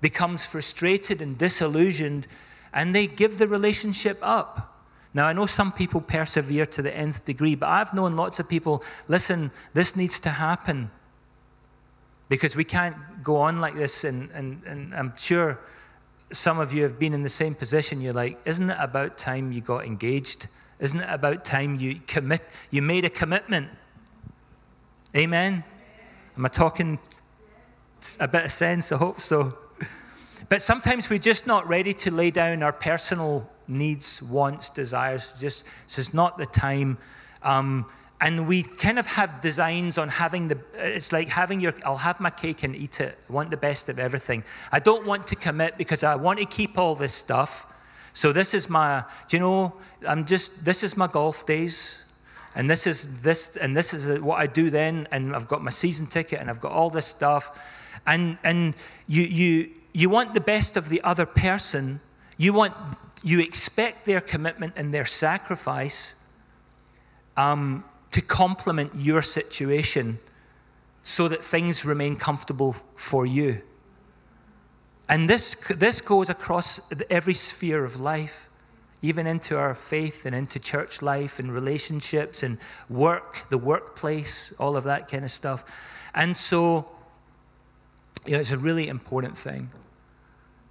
becomes 0.01 0.47
frustrated 0.47 1.21
and 1.21 1.37
disillusioned 1.37 2.27
and 2.73 2.95
they 2.95 3.07
give 3.07 3.37
the 3.37 3.47
relationship 3.47 4.17
up. 4.23 4.83
Now, 5.13 5.27
I 5.27 5.35
know 5.35 5.45
some 5.45 5.73
people 5.73 6.01
persevere 6.01 6.65
to 6.65 6.81
the 6.81 6.97
nth 6.97 7.27
degree, 7.27 7.55
but 7.55 7.69
I've 7.69 7.93
known 7.93 8.17
lots 8.17 8.41
of 8.41 8.49
people 8.49 8.83
listen, 9.09 9.51
this 9.75 9.95
needs 9.95 10.21
to 10.21 10.31
happen 10.31 10.91
because 12.29 12.57
we 12.57 12.65
can't 12.65 12.97
go 13.23 13.37
on 13.37 13.61
like 13.61 13.75
this. 13.75 14.05
And, 14.05 14.31
and, 14.33 14.63
and 14.65 14.95
I'm 14.95 15.13
sure 15.17 15.61
some 16.33 16.59
of 16.59 16.73
you 16.73 16.83
have 16.83 16.99
been 16.99 17.15
in 17.15 17.23
the 17.23 17.29
same 17.29 17.55
position. 17.55 18.01
You're 18.01 18.13
like, 18.13 18.39
isn't 18.45 18.71
it 18.71 18.77
about 18.81 19.17
time 19.17 19.53
you 19.53 19.61
got 19.61 19.85
engaged? 19.85 20.49
Isn't 20.79 21.01
it 21.01 21.09
about 21.09 21.45
time 21.45 21.77
you 21.77 22.01
commit? 22.07 22.43
You 22.71 22.83
made 22.83 23.05
a 23.05 23.11
commitment. 23.11 23.69
Amen. 25.17 25.65
Am 26.37 26.45
I 26.45 26.49
talking 26.49 26.99
a 28.21 28.29
bit 28.29 28.45
of 28.45 28.53
sense? 28.53 28.93
I 28.93 28.97
hope 28.97 29.21
so. 29.21 29.57
But 30.49 30.63
sometimes 30.63 31.09
we're 31.09 31.19
just 31.19 31.47
not 31.47 31.67
ready 31.67 31.93
to 31.95 32.11
lay 32.11 32.31
down 32.31 32.63
our 32.63 32.73
personal 32.73 33.51
needs, 33.69 34.23
wants, 34.23 34.69
desires. 34.69 35.33
Just 35.41 35.65
it's 35.85 35.97
just 35.97 36.15
not 36.15 36.39
the 36.39 36.47
time. 36.47 36.99
Um, 37.43 37.87
and 38.21 38.49
we 38.49 38.63
kind 38.63 38.99
of 38.99 39.07
have 39.07 39.41
designs 39.41 39.99
on 39.99 40.09
having 40.09 40.49
the 40.49 40.59
it's 40.75 41.13
like 41.13 41.29
having 41.29 41.61
your 41.61 41.75
i'll 41.85 41.97
have 41.97 42.19
my 42.19 42.31
cake 42.31 42.63
and 42.63 42.75
eat 42.75 43.01
it. 43.01 43.19
I 43.29 43.33
want 43.33 43.51
the 43.51 43.57
best 43.57 43.89
of 43.89 43.99
everything. 43.99 44.45
I 44.73 44.79
don't 44.79 45.07
want 45.07 45.27
to 45.29 45.37
commit 45.37 45.77
because 45.77 46.03
i 46.03 46.15
want 46.15 46.39
to 46.39 46.47
keep 46.47 46.79
all 46.79 46.95
this 46.95 47.13
stuff. 47.13 47.67
So 48.15 48.33
this 48.33 48.55
is 48.55 48.71
my 48.71 49.05
do 49.29 49.37
you 49.37 49.41
know 49.41 49.75
i'm 50.09 50.25
just 50.25 50.65
this 50.65 50.83
is 50.83 50.97
my 50.97 51.07
golf 51.07 51.45
days. 51.47 52.03
And 52.55 52.71
this 52.71 52.87
is 52.87 53.21
this 53.21 53.57
and 53.59 53.77
this 53.77 53.93
is 53.93 54.21
what 54.21 54.39
i 54.39 54.47
do 54.47 54.71
then. 54.71 55.07
And 55.11 55.37
i've 55.37 55.49
got 55.49 55.63
my 55.63 55.71
season 55.71 56.07
ticket 56.07 56.41
and 56.41 56.49
i've 56.49 56.61
got 56.61 56.73
all 56.73 56.89
this 56.89 57.07
stuff. 57.07 57.59
And 58.07 58.39
and 58.45 58.75
you 59.07 59.23
you 59.23 59.71
you 59.93 60.09
want 60.09 60.33
the 60.33 60.41
best 60.41 60.77
of 60.77 60.89
the 60.89 61.03
other 61.03 61.27
person. 61.27 62.01
You 62.39 62.55
want 62.55 62.73
you 63.23 63.41
expect 63.41 64.07
their 64.07 64.23
commitment 64.23 64.73
and 64.77 64.95
their 64.95 65.05
sacrifice. 65.05 66.23
Um, 67.37 67.85
to 68.11 68.21
complement 68.21 68.93
your 68.95 69.23
situation 69.23 70.19
so 71.03 71.29
that 71.29 71.43
things 71.43 71.85
remain 71.85 72.17
comfortable 72.17 72.75
for 72.95 73.27
you. 73.27 73.63
And 75.09 75.31
this, 75.31 75.55
this 75.69 76.01
goes 76.01 76.29
across 76.29 76.91
every 77.09 77.35
sphere 77.35 77.85
of 77.85 78.01
life, 78.01 78.49
even 79.03 79.27
into 79.27 79.57
our 79.57 79.75
faith 79.75 80.27
and 80.27 80.35
into 80.35 80.59
church 80.59 81.03
life 81.03 81.39
and 81.39 81.53
relationships 81.53 82.43
and 82.43 82.59
work, 82.89 83.45
the 83.51 83.59
workplace, 83.59 84.53
all 84.59 84.77
of 84.77 84.85
that 84.85 85.09
kind 85.09 85.25
of 85.25 85.31
stuff. 85.31 85.65
And 86.15 86.37
so, 86.37 86.89
you 88.25 88.33
know, 88.33 88.41
it's 88.41 88.51
a 88.51 88.59
really 88.59 88.89
important 88.89 89.39
thing. 89.39 89.71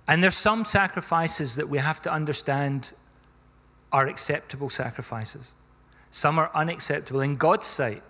And 0.07 0.21
there's 0.21 0.35
some 0.35 0.65
sacrifices 0.65 1.55
that 1.55 1.69
we 1.69 1.77
have 1.77 2.01
to 2.01 2.11
understand 2.11 2.91
are 3.91 4.07
acceptable 4.07 4.69
sacrifices. 4.69 5.53
Some 6.15 6.39
are 6.39 6.49
unacceptable 6.55 7.19
in 7.19 7.35
God's 7.35 7.67
sight. 7.67 8.01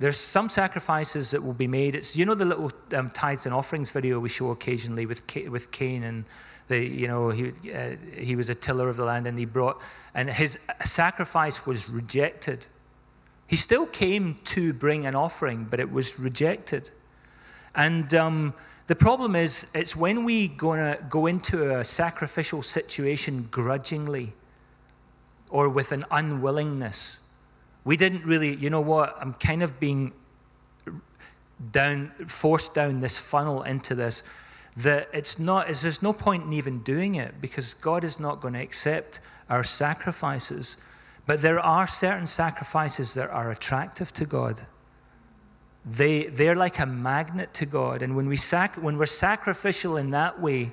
There's 0.00 0.18
some 0.18 0.48
sacrifices 0.48 1.30
that 1.30 1.44
will 1.44 1.54
be 1.54 1.68
made. 1.68 1.94
It's 1.94 2.16
you 2.16 2.24
know 2.24 2.34
the 2.34 2.44
little 2.44 2.72
um, 2.92 3.10
tithes 3.10 3.46
and 3.46 3.54
offerings 3.54 3.90
video 3.90 4.18
we 4.18 4.28
show 4.28 4.50
occasionally 4.50 5.06
with 5.06 5.22
with 5.48 5.70
Cain 5.70 6.02
and 6.02 6.24
the 6.66 6.84
you 6.84 7.06
know 7.06 7.30
he 7.30 7.52
uh, 7.72 7.94
he 8.16 8.34
was 8.34 8.50
a 8.50 8.54
tiller 8.56 8.88
of 8.88 8.96
the 8.96 9.04
land 9.04 9.28
and 9.28 9.38
he 9.38 9.44
brought 9.44 9.80
and 10.12 10.28
his 10.28 10.58
sacrifice 10.84 11.66
was 11.66 11.88
rejected. 11.88 12.66
He 13.46 13.54
still 13.54 13.86
came 13.86 14.34
to 14.54 14.72
bring 14.72 15.06
an 15.06 15.14
offering, 15.14 15.68
but 15.70 15.78
it 15.78 15.92
was 15.92 16.18
rejected. 16.18 16.90
And 17.76 18.12
um, 18.12 18.54
the 18.88 18.96
problem 18.96 19.36
is, 19.36 19.70
it's 19.72 19.94
when 19.94 20.24
we 20.24 20.48
gonna 20.48 20.98
go 21.08 21.26
into 21.26 21.78
a 21.78 21.84
sacrificial 21.84 22.60
situation 22.64 23.46
grudgingly 23.52 24.32
or 25.54 25.68
with 25.68 25.92
an 25.92 26.04
unwillingness. 26.10 27.20
We 27.84 27.96
didn't 27.96 28.24
really, 28.24 28.56
you 28.56 28.70
know 28.70 28.80
what, 28.80 29.14
I'm 29.20 29.34
kind 29.34 29.62
of 29.62 29.78
being 29.78 30.12
down, 31.70 32.10
forced 32.26 32.74
down 32.74 32.98
this 32.98 33.18
funnel 33.18 33.62
into 33.62 33.94
this, 33.94 34.24
that 34.76 35.08
it's 35.12 35.38
not, 35.38 35.68
there's 35.68 36.02
no 36.02 36.12
point 36.12 36.42
in 36.42 36.52
even 36.52 36.80
doing 36.80 37.14
it 37.14 37.40
because 37.40 37.74
God 37.74 38.02
is 38.02 38.18
not 38.18 38.40
going 38.40 38.54
to 38.54 38.60
accept 38.60 39.20
our 39.48 39.62
sacrifices. 39.62 40.76
But 41.24 41.40
there 41.40 41.60
are 41.60 41.86
certain 41.86 42.26
sacrifices 42.26 43.14
that 43.14 43.30
are 43.30 43.52
attractive 43.52 44.12
to 44.14 44.24
God. 44.24 44.62
They, 45.86 46.26
they're 46.26 46.56
like 46.56 46.80
a 46.80 46.86
magnet 46.86 47.54
to 47.54 47.66
God. 47.66 48.02
And 48.02 48.16
when, 48.16 48.26
we 48.26 48.36
sac- 48.36 48.82
when 48.82 48.98
we're 48.98 49.06
sacrificial 49.06 49.96
in 49.98 50.10
that 50.10 50.40
way, 50.40 50.72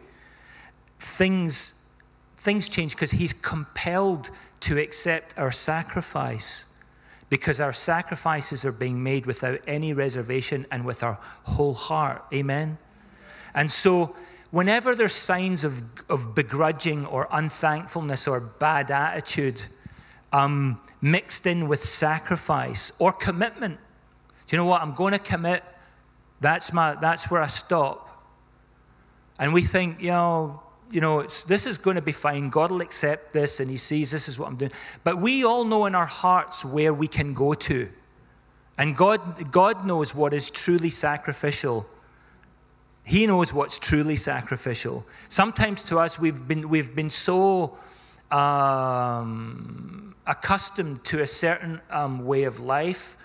things, 1.00 1.88
things 2.35 2.67
change 2.67 2.95
because 2.95 3.11
He's 3.11 3.31
compelled 3.31 4.31
to 4.62 4.80
accept 4.80 5.38
our 5.38 5.51
sacrifice 5.51 6.72
because 7.30 7.62
our 7.62 7.74
sacrifices 7.74 8.65
are 8.65 8.74
being 8.74 9.01
made 9.01 9.25
without 9.25 9.60
any 9.65 9.94
reservation 9.94 10.65
and 10.70 10.86
with 10.86 11.01
our 11.01 11.18
whole 11.44 11.74
heart. 11.74 12.25
Amen? 12.34 12.77
And 13.53 13.72
so, 13.72 14.15
whenever 14.51 14.96
there's 14.96 15.13
signs 15.13 15.63
of, 15.63 15.82
of 16.10 16.36
begrudging 16.36 17.06
or 17.06 17.27
unthankfulness 17.32 18.27
or 18.27 18.39
bad 18.39 18.91
attitude 18.91 19.65
um, 20.34 20.82
mixed 21.01 21.48
in 21.48 21.68
with 21.70 21.84
sacrifice 21.84 22.91
or 23.00 23.13
commitment, 23.13 23.80
do 24.48 24.56
you 24.56 24.58
know 24.58 24.65
what? 24.65 24.82
I'm 24.82 24.94
going 24.94 25.13
to 25.13 25.20
commit. 25.20 25.63
That's, 26.41 26.74
my, 26.74 26.96
that's 26.96 27.32
where 27.32 27.41
I 27.41 27.48
stop. 27.48 28.10
And 29.39 29.53
we 29.53 29.62
think, 29.62 30.01
you 30.01 30.10
know, 30.10 30.62
you 30.91 31.01
know, 31.01 31.24
this 31.24 31.65
is 31.65 31.77
going 31.77 31.95
to 31.95 32.01
be 32.01 32.12
fine. 32.12 32.50
God 32.50 32.71
will 32.71 32.81
accept 32.81 33.33
this, 33.33 33.60
and 33.60 33.69
He 33.69 33.77
sees 33.77 34.12
this 34.12 34.27
is 34.27 34.38
what 34.38 34.48
I'm 34.50 34.57
doing. 34.57 34.71
But 35.03 35.19
we 35.19 35.43
all 35.43 35.63
know 35.63 35.86
in 35.86 35.95
our 35.95 36.05
hearts 36.05 36.65
where 36.65 36.93
we 36.93 37.07
can 37.07 37.33
go 37.33 37.53
to. 37.53 37.89
And 38.77 38.95
God, 38.95 39.51
God 39.51 39.86
knows 39.86 40.13
what 40.15 40.33
is 40.33 40.50
truly 40.50 40.89
sacrificial. 40.89 41.86
He 43.03 43.25
knows 43.25 43.53
what's 43.53 43.77
truly 43.79 44.15
sacrificial. 44.15 45.05
Sometimes 45.29 45.83
to 45.83 46.00
us, 46.00 46.19
we've 46.19 46.48
been, 46.48 46.69
we've 46.69 46.95
been 46.95 47.10
so 47.10 47.77
um, 48.31 50.15
accustomed 50.25 51.03
to 51.05 51.21
a 51.21 51.27
certain 51.27 51.81
um, 51.89 52.25
way 52.25 52.43
of 52.43 52.60
life 52.60 53.17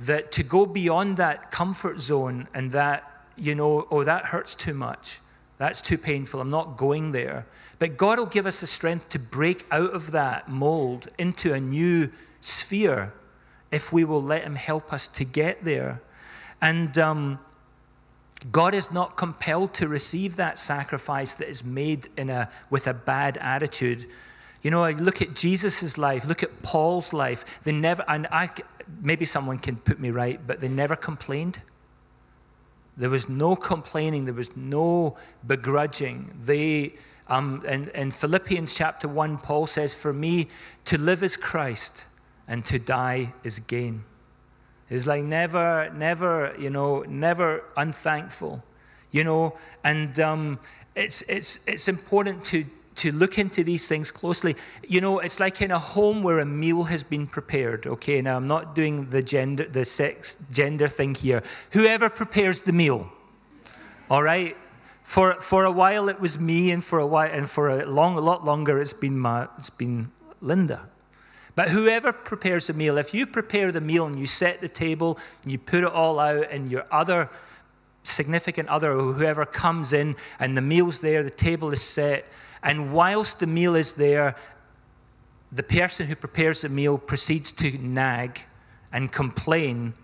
that 0.00 0.32
to 0.32 0.42
go 0.42 0.66
beyond 0.66 1.16
that 1.16 1.50
comfort 1.50 2.00
zone 2.00 2.48
and 2.54 2.72
that, 2.72 3.24
you 3.36 3.54
know, 3.54 3.86
oh, 3.90 4.04
that 4.04 4.26
hurts 4.26 4.54
too 4.54 4.74
much. 4.74 5.20
That's 5.58 5.80
too 5.80 5.98
painful. 5.98 6.40
I'm 6.40 6.50
not 6.50 6.76
going 6.76 7.12
there. 7.12 7.46
But 7.78 7.96
God 7.96 8.18
will 8.18 8.26
give 8.26 8.46
us 8.46 8.60
the 8.60 8.66
strength 8.66 9.08
to 9.10 9.18
break 9.18 9.64
out 9.70 9.92
of 9.92 10.12
that 10.12 10.48
mold 10.48 11.08
into 11.18 11.52
a 11.52 11.60
new 11.60 12.10
sphere 12.40 13.12
if 13.70 13.92
we 13.92 14.04
will 14.04 14.22
let 14.22 14.42
Him 14.42 14.54
help 14.54 14.92
us 14.92 15.06
to 15.08 15.24
get 15.24 15.64
there. 15.64 16.00
And 16.60 16.96
um, 16.98 17.38
God 18.52 18.74
is 18.74 18.90
not 18.90 19.16
compelled 19.16 19.74
to 19.74 19.88
receive 19.88 20.36
that 20.36 20.58
sacrifice 20.58 21.34
that 21.34 21.48
is 21.48 21.64
made 21.64 22.08
in 22.16 22.30
a, 22.30 22.50
with 22.70 22.86
a 22.86 22.94
bad 22.94 23.36
attitude. 23.38 24.06
You 24.62 24.70
know, 24.70 24.84
I 24.84 24.92
look 24.92 25.22
at 25.22 25.34
Jesus' 25.34 25.98
life, 25.98 26.26
look 26.26 26.42
at 26.42 26.62
Paul's 26.62 27.12
life. 27.12 27.44
They 27.62 27.72
never, 27.72 28.04
and 28.08 28.26
I, 28.30 28.50
maybe 29.00 29.24
someone 29.24 29.58
can 29.58 29.76
put 29.76 30.00
me 30.00 30.10
right, 30.10 30.40
but 30.46 30.60
they 30.60 30.68
never 30.68 30.96
complained. 30.96 31.60
There 32.96 33.10
was 33.10 33.28
no 33.28 33.56
complaining, 33.56 34.24
there 34.24 34.34
was 34.34 34.56
no 34.56 35.16
begrudging. 35.46 36.34
They, 36.42 36.94
um, 37.28 37.64
in, 37.66 37.88
in 37.90 38.10
Philippians 38.10 38.74
chapter 38.74 39.06
1, 39.06 39.38
Paul 39.38 39.66
says, 39.66 39.94
For 39.94 40.12
me, 40.12 40.48
to 40.86 40.98
live 40.98 41.22
is 41.22 41.36
Christ, 41.36 42.06
and 42.48 42.64
to 42.66 42.78
die 42.78 43.34
is 43.44 43.58
gain. 43.58 44.04
It's 44.88 45.06
like 45.06 45.24
never, 45.24 45.90
never, 45.94 46.54
you 46.58 46.70
know, 46.70 47.02
never 47.02 47.64
unthankful, 47.76 48.62
you 49.10 49.24
know, 49.24 49.56
and 49.82 50.18
um, 50.20 50.58
it's, 50.94 51.22
it's, 51.22 51.66
it's 51.66 51.88
important 51.88 52.44
to, 52.44 52.64
to 52.96 53.12
look 53.12 53.38
into 53.38 53.62
these 53.62 53.88
things 53.88 54.10
closely. 54.10 54.56
You 54.86 55.00
know, 55.00 55.20
it's 55.20 55.40
like 55.40 55.62
in 55.62 55.70
a 55.70 55.78
home 55.78 56.22
where 56.22 56.38
a 56.38 56.46
meal 56.46 56.84
has 56.84 57.02
been 57.02 57.26
prepared. 57.26 57.86
Okay, 57.86 58.20
now 58.22 58.36
I'm 58.36 58.46
not 58.46 58.74
doing 58.74 59.10
the 59.10 59.22
gender, 59.22 59.64
the 59.64 59.84
sex, 59.84 60.44
gender 60.52 60.88
thing 60.88 61.14
here. 61.14 61.42
Whoever 61.72 62.08
prepares 62.08 62.62
the 62.62 62.72
meal, 62.72 63.10
all 64.10 64.22
right. 64.22 64.56
For 65.02 65.40
for 65.40 65.64
a 65.64 65.70
while 65.70 66.08
it 66.08 66.20
was 66.20 66.38
me, 66.38 66.72
and 66.72 66.82
for 66.82 66.98
a 66.98 67.06
while, 67.06 67.30
and 67.30 67.48
for 67.48 67.68
a 67.68 67.86
long, 67.86 68.18
a 68.18 68.20
lot 68.20 68.44
longer 68.44 68.80
it's 68.80 68.92
been 68.92 69.18
my, 69.18 69.48
it's 69.56 69.70
been 69.70 70.10
Linda. 70.40 70.88
But 71.54 71.70
whoever 71.70 72.12
prepares 72.12 72.66
the 72.66 72.74
meal, 72.74 72.98
if 72.98 73.14
you 73.14 73.26
prepare 73.26 73.72
the 73.72 73.80
meal 73.80 74.04
and 74.06 74.18
you 74.18 74.26
set 74.26 74.60
the 74.60 74.68
table, 74.68 75.18
and 75.42 75.52
you 75.52 75.58
put 75.58 75.84
it 75.84 75.92
all 75.92 76.18
out, 76.18 76.50
and 76.50 76.70
your 76.70 76.84
other 76.90 77.30
significant 78.08 78.68
other 78.68 78.92
or 78.92 79.12
whoever 79.12 79.44
comes 79.44 79.92
in 79.92 80.16
and 80.38 80.56
the 80.56 80.60
meal's 80.60 81.00
there, 81.00 81.22
the 81.22 81.30
table 81.30 81.72
is 81.72 81.82
set, 81.82 82.24
and 82.66 82.92
whilst 82.92 83.40
the 83.40 83.46
meal 83.46 83.74
is 83.74 83.92
there, 83.92 84.36
the 85.50 85.62
person 85.62 86.06
who 86.06 86.16
prepares 86.16 86.60
the 86.60 86.68
meal 86.68 86.98
proceeds 86.98 87.50
to 87.52 87.78
nag 87.78 88.42
and 88.92 89.10
complain 89.10 89.94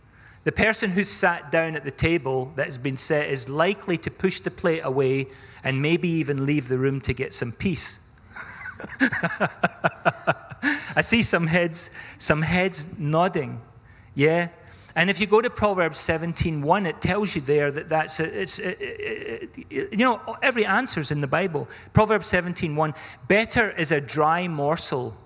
The 0.45 0.53
person 0.53 0.91
who's 0.91 1.09
sat 1.09 1.53
down 1.53 1.77
at 1.77 1.85
the 1.85 1.93
table 1.93 2.53
that 2.57 2.67
has 2.67 2.77
been 2.77 2.97
set 2.97 3.29
is 3.29 3.49
likely 3.49 3.97
to 3.99 4.11
push 4.11 4.41
the 4.41 4.51
plate 4.51 4.81
away 4.83 5.29
and 5.63 5.81
maybe 5.81 6.09
even 6.09 6.47
leave 6.47 6.67
the 6.67 6.79
room 6.79 7.01
to 7.03 7.15
get 7.15 7.33
some 7.33 7.53
peace. 7.53 8.11
I 9.01 11.01
see 11.01 11.23
some 11.23 11.47
heads, 11.47 11.93
some 12.19 12.43
heads 12.43 12.99
nodding. 12.99 13.61
Yeah? 14.15 14.49
And 14.95 15.09
if 15.09 15.21
you 15.21 15.27
go 15.27 15.41
to 15.41 15.49
Proverbs 15.49 15.99
17:1, 15.99 16.87
it 16.87 17.01
tells 17.01 17.35
you 17.35 17.41
there 17.41 17.71
that 17.71 17.89
that's 17.89 18.21
a, 18.21 18.43
it's 18.43 18.59
a, 18.59 19.49
you 19.71 19.97
know 19.97 20.21
every 20.43 20.67
answer's 20.67 21.11
in 21.11 21.21
the 21.21 21.27
Bible. 21.27 21.69
Proverbs 21.93 22.31
17:1, 22.31 22.95
better 23.27 23.71
is 23.71 23.91
a 23.91 24.01
dry 24.01 24.49
morsel 24.49 25.17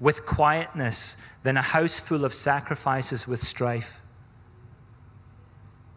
with 0.00 0.24
quietness 0.24 1.16
than 1.42 1.56
a 1.56 1.62
house 1.62 2.00
full 2.00 2.24
of 2.24 2.32
sacrifices 2.32 3.28
with 3.28 3.42
strife. 3.42 4.00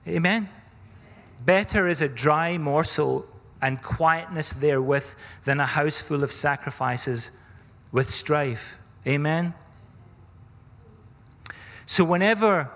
Amen. 0.08 0.50
Better 1.46 1.88
is 1.88 2.02
a 2.02 2.08
dry 2.10 2.58
morsel 2.58 3.26
and 3.62 3.82
quietness 3.82 4.52
therewith 4.52 5.16
than 5.46 5.60
a 5.60 5.66
house 5.66 6.00
full 6.00 6.24
of 6.24 6.32
sacrifices 6.32 7.32
with 7.92 8.10
strife. 8.10 8.76
Amen. 9.06 9.54
So 11.86 12.04
whenever 12.04 12.70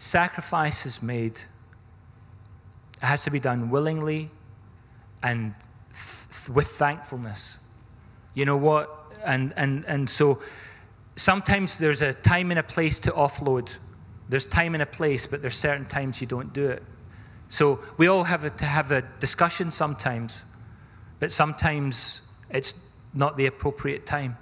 sacrifice 0.00 0.86
is 0.86 1.02
made, 1.02 1.32
it 2.96 3.02
has 3.02 3.22
to 3.24 3.30
be 3.30 3.38
done 3.38 3.70
willingly 3.70 4.30
and 5.22 5.54
th- 5.92 6.48
with 6.48 6.66
thankfulness. 6.66 7.58
You 8.34 8.46
know 8.46 8.56
what? 8.56 8.90
And, 9.24 9.52
and, 9.56 9.84
and 9.86 10.08
so 10.08 10.40
sometimes 11.16 11.76
there's 11.76 12.00
a 12.00 12.14
time 12.14 12.50
and 12.50 12.58
a 12.58 12.62
place 12.62 12.98
to 13.00 13.10
offload. 13.10 13.76
There's 14.30 14.46
time 14.46 14.74
and 14.74 14.82
a 14.82 14.86
place, 14.86 15.26
but 15.26 15.42
there's 15.42 15.56
certain 15.56 15.84
times 15.84 16.20
you 16.20 16.26
don't 16.26 16.52
do 16.52 16.66
it. 16.66 16.82
So 17.48 17.80
we 17.98 18.06
all 18.06 18.24
have 18.24 18.56
to 18.56 18.64
have 18.64 18.92
a 18.92 19.02
discussion 19.20 19.70
sometimes, 19.70 20.44
but 21.18 21.30
sometimes 21.30 22.32
it's 22.48 22.88
not 23.12 23.36
the 23.36 23.46
appropriate 23.46 24.06
time. 24.06 24.38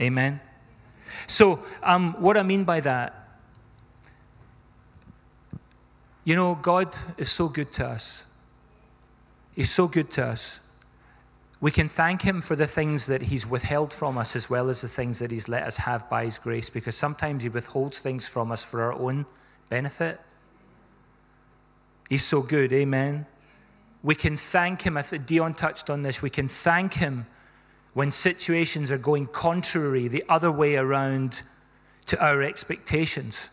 Amen. 0.00 0.40
So, 1.26 1.60
um, 1.82 2.14
what 2.18 2.36
I 2.36 2.42
mean 2.42 2.64
by 2.64 2.80
that 2.80 3.17
you 6.28 6.36
know, 6.36 6.56
God 6.56 6.94
is 7.16 7.30
so 7.30 7.48
good 7.48 7.72
to 7.72 7.86
us. 7.86 8.26
He's 9.56 9.70
so 9.70 9.88
good 9.88 10.10
to 10.10 10.26
us. 10.26 10.60
We 11.58 11.70
can 11.70 11.88
thank 11.88 12.20
Him 12.20 12.42
for 12.42 12.54
the 12.54 12.66
things 12.66 13.06
that 13.06 13.22
He's 13.22 13.46
withheld 13.46 13.94
from 13.94 14.18
us 14.18 14.36
as 14.36 14.50
well 14.50 14.68
as 14.68 14.82
the 14.82 14.88
things 14.88 15.20
that 15.20 15.30
He's 15.30 15.48
let 15.48 15.62
us 15.62 15.78
have 15.78 16.06
by 16.10 16.26
His 16.26 16.36
grace, 16.36 16.68
because 16.68 16.96
sometimes 16.96 17.44
He 17.44 17.48
withholds 17.48 18.00
things 18.00 18.28
from 18.28 18.52
us 18.52 18.62
for 18.62 18.82
our 18.82 18.92
own 18.92 19.24
benefit. 19.70 20.20
He's 22.10 22.26
so 22.26 22.42
good, 22.42 22.74
amen. 22.74 23.24
We 24.02 24.14
can 24.14 24.36
thank 24.36 24.82
Him. 24.82 24.98
I 24.98 25.02
think 25.02 25.24
Dion 25.24 25.54
touched 25.54 25.88
on 25.88 26.02
this. 26.02 26.20
We 26.20 26.28
can 26.28 26.46
thank 26.46 26.92
Him 26.92 27.26
when 27.94 28.10
situations 28.10 28.92
are 28.92 28.98
going 28.98 29.28
contrary, 29.28 30.08
the 30.08 30.24
other 30.28 30.52
way 30.52 30.76
around 30.76 31.40
to 32.04 32.22
our 32.22 32.42
expectations. 32.42 33.48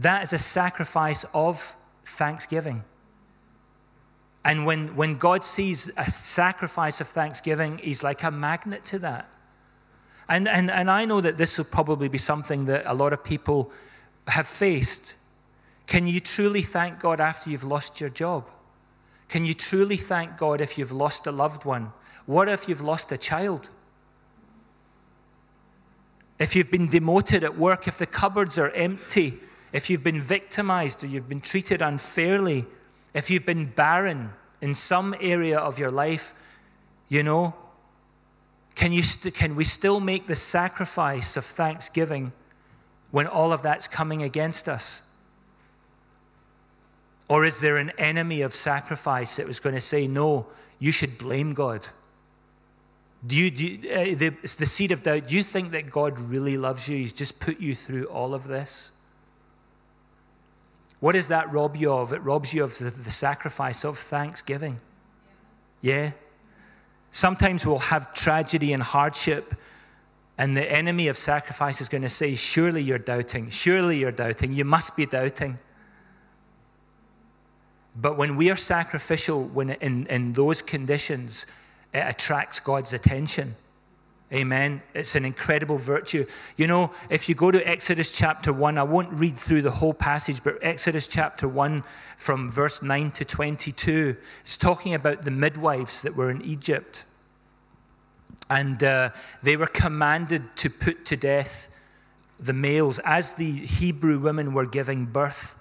That 0.00 0.22
is 0.22 0.32
a 0.32 0.38
sacrifice 0.38 1.26
of 1.34 1.74
thanksgiving. 2.06 2.84
And 4.42 4.64
when, 4.64 4.96
when 4.96 5.16
God 5.16 5.44
sees 5.44 5.90
a 5.98 6.10
sacrifice 6.10 7.02
of 7.02 7.08
thanksgiving, 7.08 7.78
He's 7.78 8.02
like 8.02 8.22
a 8.22 8.30
magnet 8.30 8.86
to 8.86 8.98
that. 9.00 9.28
And, 10.26 10.48
and, 10.48 10.70
and 10.70 10.90
I 10.90 11.04
know 11.04 11.20
that 11.20 11.36
this 11.36 11.58
will 11.58 11.66
probably 11.66 12.08
be 12.08 12.16
something 12.16 12.64
that 12.64 12.84
a 12.86 12.94
lot 12.94 13.12
of 13.12 13.22
people 13.22 13.72
have 14.28 14.46
faced. 14.46 15.14
Can 15.86 16.06
you 16.06 16.18
truly 16.18 16.62
thank 16.62 16.98
God 16.98 17.20
after 17.20 17.50
you've 17.50 17.64
lost 17.64 18.00
your 18.00 18.10
job? 18.10 18.48
Can 19.28 19.44
you 19.44 19.52
truly 19.52 19.98
thank 19.98 20.38
God 20.38 20.62
if 20.62 20.78
you've 20.78 20.92
lost 20.92 21.26
a 21.26 21.32
loved 21.32 21.66
one? 21.66 21.92
What 22.24 22.48
if 22.48 22.68
you've 22.68 22.80
lost 22.80 23.12
a 23.12 23.18
child? 23.18 23.68
If 26.38 26.56
you've 26.56 26.70
been 26.70 26.88
demoted 26.88 27.44
at 27.44 27.58
work, 27.58 27.86
if 27.86 27.98
the 27.98 28.06
cupboards 28.06 28.56
are 28.56 28.70
empty, 28.70 29.40
if 29.72 29.88
you've 29.88 30.04
been 30.04 30.20
victimized 30.20 31.04
or 31.04 31.06
you've 31.06 31.28
been 31.28 31.40
treated 31.40 31.80
unfairly, 31.80 32.66
if 33.14 33.30
you've 33.30 33.46
been 33.46 33.66
barren 33.66 34.30
in 34.60 34.74
some 34.74 35.14
area 35.20 35.58
of 35.58 35.78
your 35.78 35.90
life, 35.90 36.34
you 37.08 37.22
know, 37.22 37.54
can, 38.74 38.92
you 38.92 39.02
st- 39.02 39.34
can 39.34 39.56
we 39.56 39.64
still 39.64 40.00
make 40.00 40.26
the 40.26 40.36
sacrifice 40.36 41.36
of 41.36 41.44
thanksgiving 41.44 42.32
when 43.10 43.26
all 43.26 43.52
of 43.52 43.62
that's 43.62 43.88
coming 43.88 44.22
against 44.22 44.68
us? 44.68 45.08
Or 47.28 47.44
is 47.44 47.60
there 47.60 47.76
an 47.76 47.90
enemy 47.98 48.42
of 48.42 48.54
sacrifice 48.54 49.36
that 49.36 49.46
was 49.46 49.60
going 49.60 49.74
to 49.76 49.80
say, 49.80 50.06
no, 50.08 50.46
you 50.78 50.90
should 50.90 51.16
blame 51.18 51.52
God? 51.54 51.86
Do 53.24 53.36
you, 53.36 53.50
do 53.50 53.64
you 53.64 53.90
uh, 53.90 54.18
the, 54.18 54.34
it's 54.42 54.54
the 54.54 54.66
seed 54.66 54.92
of 54.92 55.02
doubt. 55.02 55.28
Do 55.28 55.36
you 55.36 55.42
think 55.44 55.72
that 55.72 55.90
God 55.90 56.18
really 56.18 56.56
loves 56.56 56.88
you? 56.88 56.96
He's 56.96 57.12
just 57.12 57.38
put 57.38 57.60
you 57.60 57.74
through 57.74 58.06
all 58.06 58.34
of 58.34 58.48
this? 58.48 58.92
What 61.00 61.12
does 61.12 61.28
that 61.28 61.50
rob 61.50 61.76
you 61.76 61.92
of? 61.92 62.12
It 62.12 62.22
robs 62.22 62.52
you 62.54 62.62
of 62.62 62.78
the, 62.78 62.90
the 62.90 63.10
sacrifice 63.10 63.84
of 63.84 63.98
thanksgiving. 63.98 64.80
Yeah? 65.80 66.12
Sometimes 67.10 67.66
we'll 67.66 67.78
have 67.78 68.14
tragedy 68.14 68.72
and 68.72 68.82
hardship, 68.82 69.54
and 70.38 70.56
the 70.56 70.70
enemy 70.70 71.08
of 71.08 71.18
sacrifice 71.18 71.80
is 71.80 71.88
going 71.88 72.02
to 72.02 72.08
say, 72.08 72.34
Surely 72.34 72.82
you're 72.82 72.98
doubting. 72.98 73.50
Surely 73.50 73.98
you're 73.98 74.12
doubting. 74.12 74.52
You 74.52 74.64
must 74.64 74.96
be 74.96 75.06
doubting. 75.06 75.58
But 77.96 78.16
when 78.16 78.36
we 78.36 78.50
are 78.50 78.56
sacrificial 78.56 79.44
when 79.48 79.70
in, 79.70 80.06
in 80.06 80.32
those 80.32 80.62
conditions, 80.62 81.46
it 81.92 82.04
attracts 82.06 82.60
God's 82.60 82.92
attention. 82.92 83.54
Amen. 84.32 84.80
It's 84.94 85.16
an 85.16 85.24
incredible 85.24 85.76
virtue. 85.76 86.24
You 86.56 86.68
know, 86.68 86.92
if 87.08 87.28
you 87.28 87.34
go 87.34 87.50
to 87.50 87.68
Exodus 87.68 88.12
chapter 88.12 88.52
1, 88.52 88.78
I 88.78 88.84
won't 88.84 89.12
read 89.12 89.36
through 89.36 89.62
the 89.62 89.72
whole 89.72 89.92
passage, 89.92 90.44
but 90.44 90.56
Exodus 90.62 91.08
chapter 91.08 91.48
1 91.48 91.82
from 92.16 92.48
verse 92.48 92.80
9 92.80 93.10
to 93.12 93.24
22, 93.24 94.16
it's 94.42 94.56
talking 94.56 94.94
about 94.94 95.24
the 95.24 95.32
midwives 95.32 96.02
that 96.02 96.14
were 96.14 96.30
in 96.30 96.42
Egypt. 96.42 97.04
And 98.48 98.84
uh, 98.84 99.10
they 99.42 99.56
were 99.56 99.66
commanded 99.66 100.56
to 100.58 100.70
put 100.70 101.04
to 101.06 101.16
death 101.16 101.68
the 102.38 102.52
males. 102.52 103.00
As 103.00 103.32
the 103.32 103.50
Hebrew 103.50 104.20
women 104.20 104.54
were 104.54 104.66
giving 104.66 105.06
birth, 105.06 105.58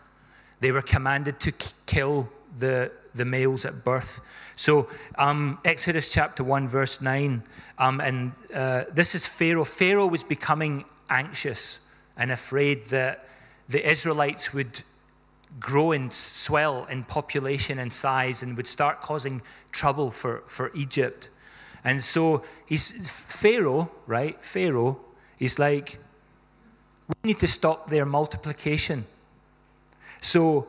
they 0.59 0.71
were 0.71 0.83
commanded 0.83 1.39
to 1.39 1.51
kill 1.87 2.29
the, 2.55 2.91
the 3.19 3.25
males 3.25 3.65
at 3.65 3.83
birth. 3.83 4.21
So, 4.55 4.87
um, 5.17 5.59
Exodus 5.63 6.09
chapter 6.09 6.43
1, 6.43 6.67
verse 6.67 7.01
9, 7.01 7.43
um, 7.77 8.01
and 8.01 8.31
uh, 8.53 8.85
this 8.91 9.13
is 9.13 9.27
Pharaoh. 9.27 9.63
Pharaoh 9.63 10.07
was 10.07 10.23
becoming 10.23 10.85
anxious 11.09 11.89
and 12.17 12.31
afraid 12.31 12.85
that 12.85 13.27
the 13.67 13.87
Israelites 13.87 14.53
would 14.53 14.81
grow 15.59 15.91
and 15.91 16.11
swell 16.11 16.85
in 16.85 17.03
population 17.03 17.79
and 17.79 17.91
size 17.91 18.43
and 18.43 18.55
would 18.57 18.67
start 18.67 19.01
causing 19.01 19.41
trouble 19.71 20.11
for, 20.11 20.43
for 20.47 20.71
Egypt. 20.73 21.29
And 21.83 22.03
so 22.03 22.43
he's 22.65 23.09
Pharaoh, 23.09 23.91
right? 24.07 24.43
Pharaoh, 24.43 24.99
is 25.39 25.57
like, 25.57 25.97
we 27.07 27.29
need 27.29 27.39
to 27.39 27.47
stop 27.47 27.89
their 27.89 28.05
multiplication. 28.05 29.05
So 30.21 30.67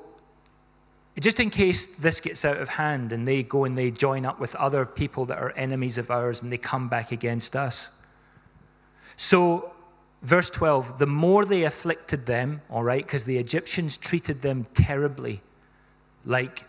just 1.20 1.38
in 1.38 1.50
case 1.50 1.86
this 1.86 2.18
gets 2.20 2.44
out 2.44 2.56
of 2.56 2.70
hand 2.70 3.12
and 3.12 3.28
they 3.28 3.42
go 3.42 3.64
and 3.64 3.76
they 3.76 3.90
join 3.90 4.24
up 4.24 4.40
with 4.40 4.54
other 4.56 4.86
people 4.86 5.26
that 5.26 5.38
are 5.38 5.50
enemies 5.52 5.98
of 5.98 6.10
ours 6.10 6.42
and 6.42 6.50
they 6.50 6.58
come 6.58 6.88
back 6.88 7.12
against 7.12 7.54
us. 7.54 7.90
So, 9.16 9.72
verse 10.22 10.48
12 10.48 10.98
the 10.98 11.06
more 11.06 11.44
they 11.44 11.64
afflicted 11.64 12.24
them, 12.24 12.62
all 12.70 12.82
right, 12.82 13.04
because 13.04 13.26
the 13.26 13.36
Egyptians 13.36 13.98
treated 13.98 14.40
them 14.40 14.66
terribly, 14.74 15.42
like 16.24 16.64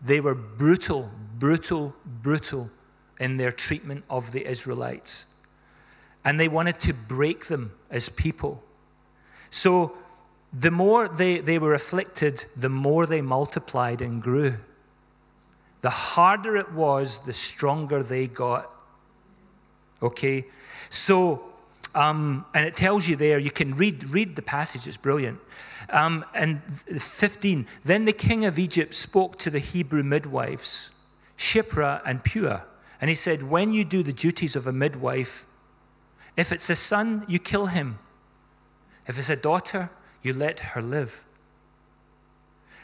they 0.00 0.20
were 0.20 0.34
brutal, 0.34 1.10
brutal, 1.38 1.94
brutal 2.22 2.70
in 3.18 3.36
their 3.38 3.52
treatment 3.52 4.04
of 4.08 4.30
the 4.30 4.48
Israelites. 4.48 5.26
And 6.24 6.38
they 6.38 6.48
wanted 6.48 6.78
to 6.80 6.94
break 6.94 7.46
them 7.46 7.72
as 7.90 8.08
people. 8.08 8.62
So, 9.50 9.96
the 10.58 10.70
more 10.70 11.06
they, 11.06 11.38
they 11.38 11.58
were 11.58 11.74
afflicted, 11.74 12.46
the 12.56 12.70
more 12.70 13.04
they 13.04 13.20
multiplied 13.20 14.00
and 14.00 14.22
grew. 14.22 14.54
The 15.82 15.90
harder 15.90 16.56
it 16.56 16.72
was, 16.72 17.18
the 17.26 17.34
stronger 17.34 18.02
they 18.02 18.26
got. 18.26 18.70
Okay? 20.02 20.46
So, 20.88 21.44
um, 21.94 22.46
and 22.54 22.66
it 22.66 22.74
tells 22.74 23.06
you 23.06 23.16
there, 23.16 23.38
you 23.38 23.50
can 23.50 23.74
read, 23.74 24.04
read 24.04 24.34
the 24.34 24.42
passage, 24.42 24.86
it's 24.86 24.96
brilliant. 24.96 25.40
Um, 25.90 26.24
and 26.34 26.62
15, 27.00 27.66
then 27.84 28.06
the 28.06 28.12
king 28.12 28.46
of 28.46 28.58
Egypt 28.58 28.94
spoke 28.94 29.36
to 29.40 29.50
the 29.50 29.58
Hebrew 29.58 30.02
midwives, 30.02 30.90
Shiphrah 31.36 32.00
and 32.06 32.24
Puah, 32.24 32.62
and 32.98 33.10
he 33.10 33.14
said, 33.14 33.42
When 33.42 33.74
you 33.74 33.84
do 33.84 34.02
the 34.02 34.12
duties 34.12 34.56
of 34.56 34.66
a 34.66 34.72
midwife, 34.72 35.46
if 36.34 36.50
it's 36.50 36.70
a 36.70 36.76
son, 36.76 37.24
you 37.28 37.38
kill 37.38 37.66
him. 37.66 37.98
If 39.06 39.18
it's 39.18 39.28
a 39.28 39.36
daughter, 39.36 39.90
you 40.22 40.32
let 40.32 40.60
her 40.60 40.82
live. 40.82 41.24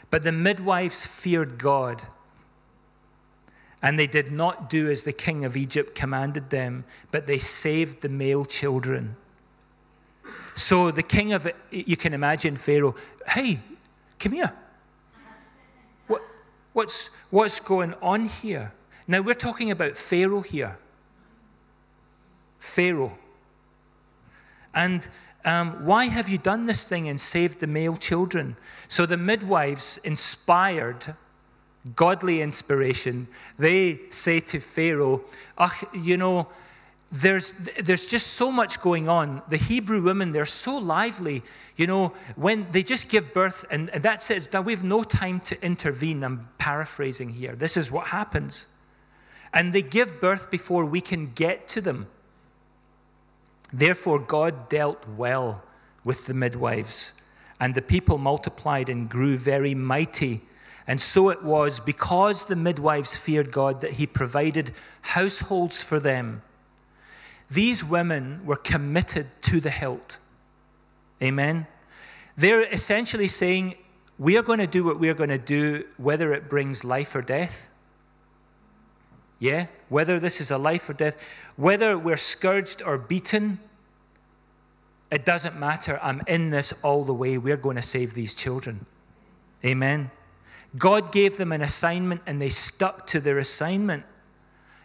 But 0.09 0.23
the 0.23 0.31
midwives 0.31 1.05
feared 1.05 1.57
God, 1.57 2.03
and 3.81 3.97
they 3.97 4.07
did 4.07 4.31
not 4.31 4.69
do 4.69 4.89
as 4.89 5.03
the 5.03 5.11
king 5.11 5.43
of 5.43 5.57
Egypt 5.57 5.95
commanded 5.95 6.49
them, 6.49 6.85
but 7.11 7.27
they 7.27 7.37
saved 7.37 8.01
the 8.01 8.09
male 8.09 8.45
children. 8.45 9.15
So 10.55 10.91
the 10.91 11.03
king 11.03 11.33
of, 11.33 11.51
you 11.71 11.97
can 11.97 12.13
imagine 12.13 12.55
Pharaoh, 12.55 12.95
hey, 13.27 13.59
come 14.19 14.33
here. 14.33 14.53
What, 16.07 16.21
what's, 16.73 17.09
what's 17.29 17.59
going 17.59 17.95
on 18.01 18.25
here? 18.25 18.71
Now 19.07 19.21
we're 19.21 19.33
talking 19.33 19.71
about 19.71 19.97
Pharaoh 19.97 20.41
here. 20.41 20.77
Pharaoh. 22.59 23.17
And 24.73 25.07
um, 25.45 25.85
why 25.85 26.05
have 26.05 26.29
you 26.29 26.37
done 26.37 26.65
this 26.65 26.85
thing 26.85 27.07
and 27.09 27.19
saved 27.19 27.59
the 27.59 27.67
male 27.67 27.97
children? 27.97 28.55
So 28.87 29.05
the 29.05 29.17
midwives, 29.17 29.97
inspired, 30.03 31.15
godly 31.95 32.41
inspiration, 32.41 33.27
they 33.59 33.99
say 34.09 34.39
to 34.39 34.59
Pharaoh, 34.59 35.21
oh, 35.57 35.73
you 35.93 36.17
know, 36.17 36.47
there's, 37.11 37.51
there's 37.79 38.05
just 38.05 38.27
so 38.33 38.51
much 38.51 38.81
going 38.81 39.07
on. 39.07 39.43
The 39.49 39.57
Hebrew 39.57 40.01
women, 40.01 40.31
they're 40.31 40.45
so 40.45 40.77
lively. 40.77 41.43
You 41.75 41.85
know, 41.85 42.13
when 42.35 42.71
they 42.71 42.81
just 42.81 43.07
give 43.07 43.33
birth, 43.33 43.65
and, 43.69 43.89
and 43.91 44.01
that's 44.01 44.31
it. 44.31 44.49
Now, 44.51 44.61
we 44.61 44.73
have 44.73 44.83
no 44.83 45.03
time 45.03 45.39
to 45.41 45.63
intervene. 45.63 46.23
I'm 46.23 46.49
paraphrasing 46.57 47.29
here. 47.29 47.55
This 47.55 47.77
is 47.77 47.91
what 47.91 48.07
happens. 48.07 48.67
And 49.53 49.73
they 49.73 49.83
give 49.83 50.19
birth 50.19 50.49
before 50.49 50.85
we 50.85 51.01
can 51.01 51.33
get 51.33 51.67
to 51.69 51.81
them. 51.81 52.07
Therefore, 53.73 54.19
God 54.19 54.69
dealt 54.69 55.05
well 55.07 55.63
with 56.05 56.27
the 56.27 56.33
midwives, 56.33 57.21
and 57.59 57.75
the 57.75 57.81
people 57.81 58.17
multiplied 58.17 58.87
and 58.87 59.09
grew 59.09 59.35
very 59.37 59.73
mighty. 59.73 60.41
And 60.85 61.01
so 61.01 61.29
it 61.29 61.43
was 61.43 61.79
because 61.79 62.45
the 62.45 62.55
midwives 62.55 63.17
feared 63.17 63.51
God 63.51 63.81
that 63.81 63.93
He 63.93 64.05
provided 64.05 64.71
households 65.01 65.83
for 65.83 65.99
them 65.99 66.43
these 67.53 67.83
women 67.83 68.41
were 68.45 68.55
committed 68.55 69.27
to 69.43 69.59
the 69.59 69.69
hilt. 69.69 70.17
Amen. 71.21 71.67
They're 72.35 72.63
essentially 72.63 73.27
saying, 73.27 73.75
We 74.17 74.37
are 74.37 74.41
going 74.41 74.59
to 74.59 74.67
do 74.67 74.83
what 74.83 74.99
we 74.99 75.09
are 75.09 75.13
going 75.13 75.29
to 75.29 75.37
do, 75.37 75.85
whether 75.97 76.33
it 76.33 76.49
brings 76.49 76.83
life 76.83 77.15
or 77.15 77.21
death. 77.21 77.69
Yeah? 79.39 79.67
Whether 79.89 80.19
this 80.19 80.41
is 80.41 80.49
a 80.49 80.57
life 80.57 80.89
or 80.89 80.93
death, 80.93 81.17
whether 81.55 81.97
we're 81.97 82.17
scourged 82.17 82.81
or 82.81 82.97
beaten, 82.97 83.59
it 85.13 85.25
doesn't 85.25 85.59
matter. 85.59 85.99
I'm 86.01 86.21
in 86.27 86.49
this 86.49 86.73
all 86.83 87.05
the 87.05 87.13
way. 87.13 87.37
We're 87.37 87.57
going 87.57 87.75
to 87.75 87.81
save 87.83 88.13
these 88.13 88.35
children. 88.35 88.85
Amen. 89.63 90.09
God 90.77 91.11
gave 91.11 91.37
them 91.37 91.51
an 91.51 91.61
assignment 91.61 92.21
and 92.25 92.41
they 92.41 92.49
stuck 92.49 93.05
to 93.07 93.19
their 93.19 93.37
assignment. 93.37 94.03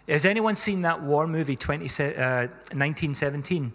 Has 0.07 0.27
anyone 0.27 0.55
seen 0.55 0.83
that 0.83 1.03
war 1.03 1.27
movie, 1.27 1.57
20, 1.57 1.85
uh, 1.85 2.49
1917? 2.73 3.73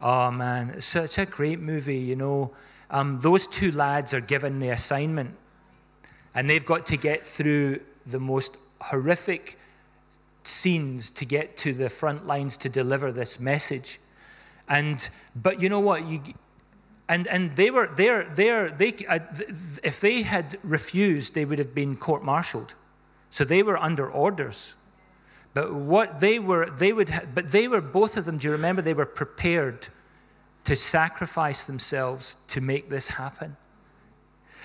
Oh 0.00 0.30
man, 0.30 0.70
it's 0.70 0.86
such 0.86 1.18
a 1.18 1.26
great 1.26 1.60
movie, 1.60 1.98
you 1.98 2.14
know. 2.14 2.52
Um, 2.90 3.18
those 3.20 3.46
two 3.46 3.72
lads 3.72 4.14
are 4.14 4.20
given 4.20 4.60
the 4.60 4.70
assignment, 4.70 5.34
and 6.34 6.48
they've 6.48 6.64
got 6.64 6.86
to 6.86 6.96
get 6.96 7.26
through 7.26 7.80
the 8.06 8.20
most 8.20 8.56
horrific 8.80 9.58
scenes 10.44 11.10
to 11.10 11.24
get 11.24 11.56
to 11.58 11.72
the 11.74 11.88
front 11.88 12.26
lines 12.26 12.56
to 12.58 12.68
deliver 12.68 13.10
this 13.12 13.40
message. 13.40 13.98
And 14.68 15.08
but 15.34 15.60
you 15.62 15.68
know 15.68 15.80
what? 15.80 16.06
You 16.06 16.20
and 17.08 17.26
and 17.26 17.56
they 17.56 17.70
were 17.70 17.86
there. 17.86 18.24
There 18.34 18.70
they 18.70 18.94
uh, 19.08 19.20
if 19.82 20.00
they 20.00 20.22
had 20.22 20.58
refused, 20.62 21.34
they 21.34 21.44
would 21.44 21.58
have 21.58 21.74
been 21.74 21.96
court-martialed. 21.96 22.74
So 23.30 23.44
they 23.44 23.62
were 23.62 23.76
under 23.76 24.10
orders. 24.10 24.74
But 25.54 25.74
what 25.74 26.20
they 26.20 26.38
were, 26.38 26.70
they 26.70 26.92
would, 26.92 27.08
ha- 27.08 27.22
but 27.34 27.50
they 27.50 27.68
were 27.68 27.80
both 27.80 28.16
of 28.16 28.24
them. 28.24 28.38
Do 28.38 28.46
you 28.46 28.52
remember? 28.52 28.82
They 28.82 28.94
were 28.94 29.06
prepared 29.06 29.88
to 30.64 30.76
sacrifice 30.76 31.64
themselves 31.64 32.36
to 32.48 32.60
make 32.60 32.90
this 32.90 33.08
happen. 33.08 33.56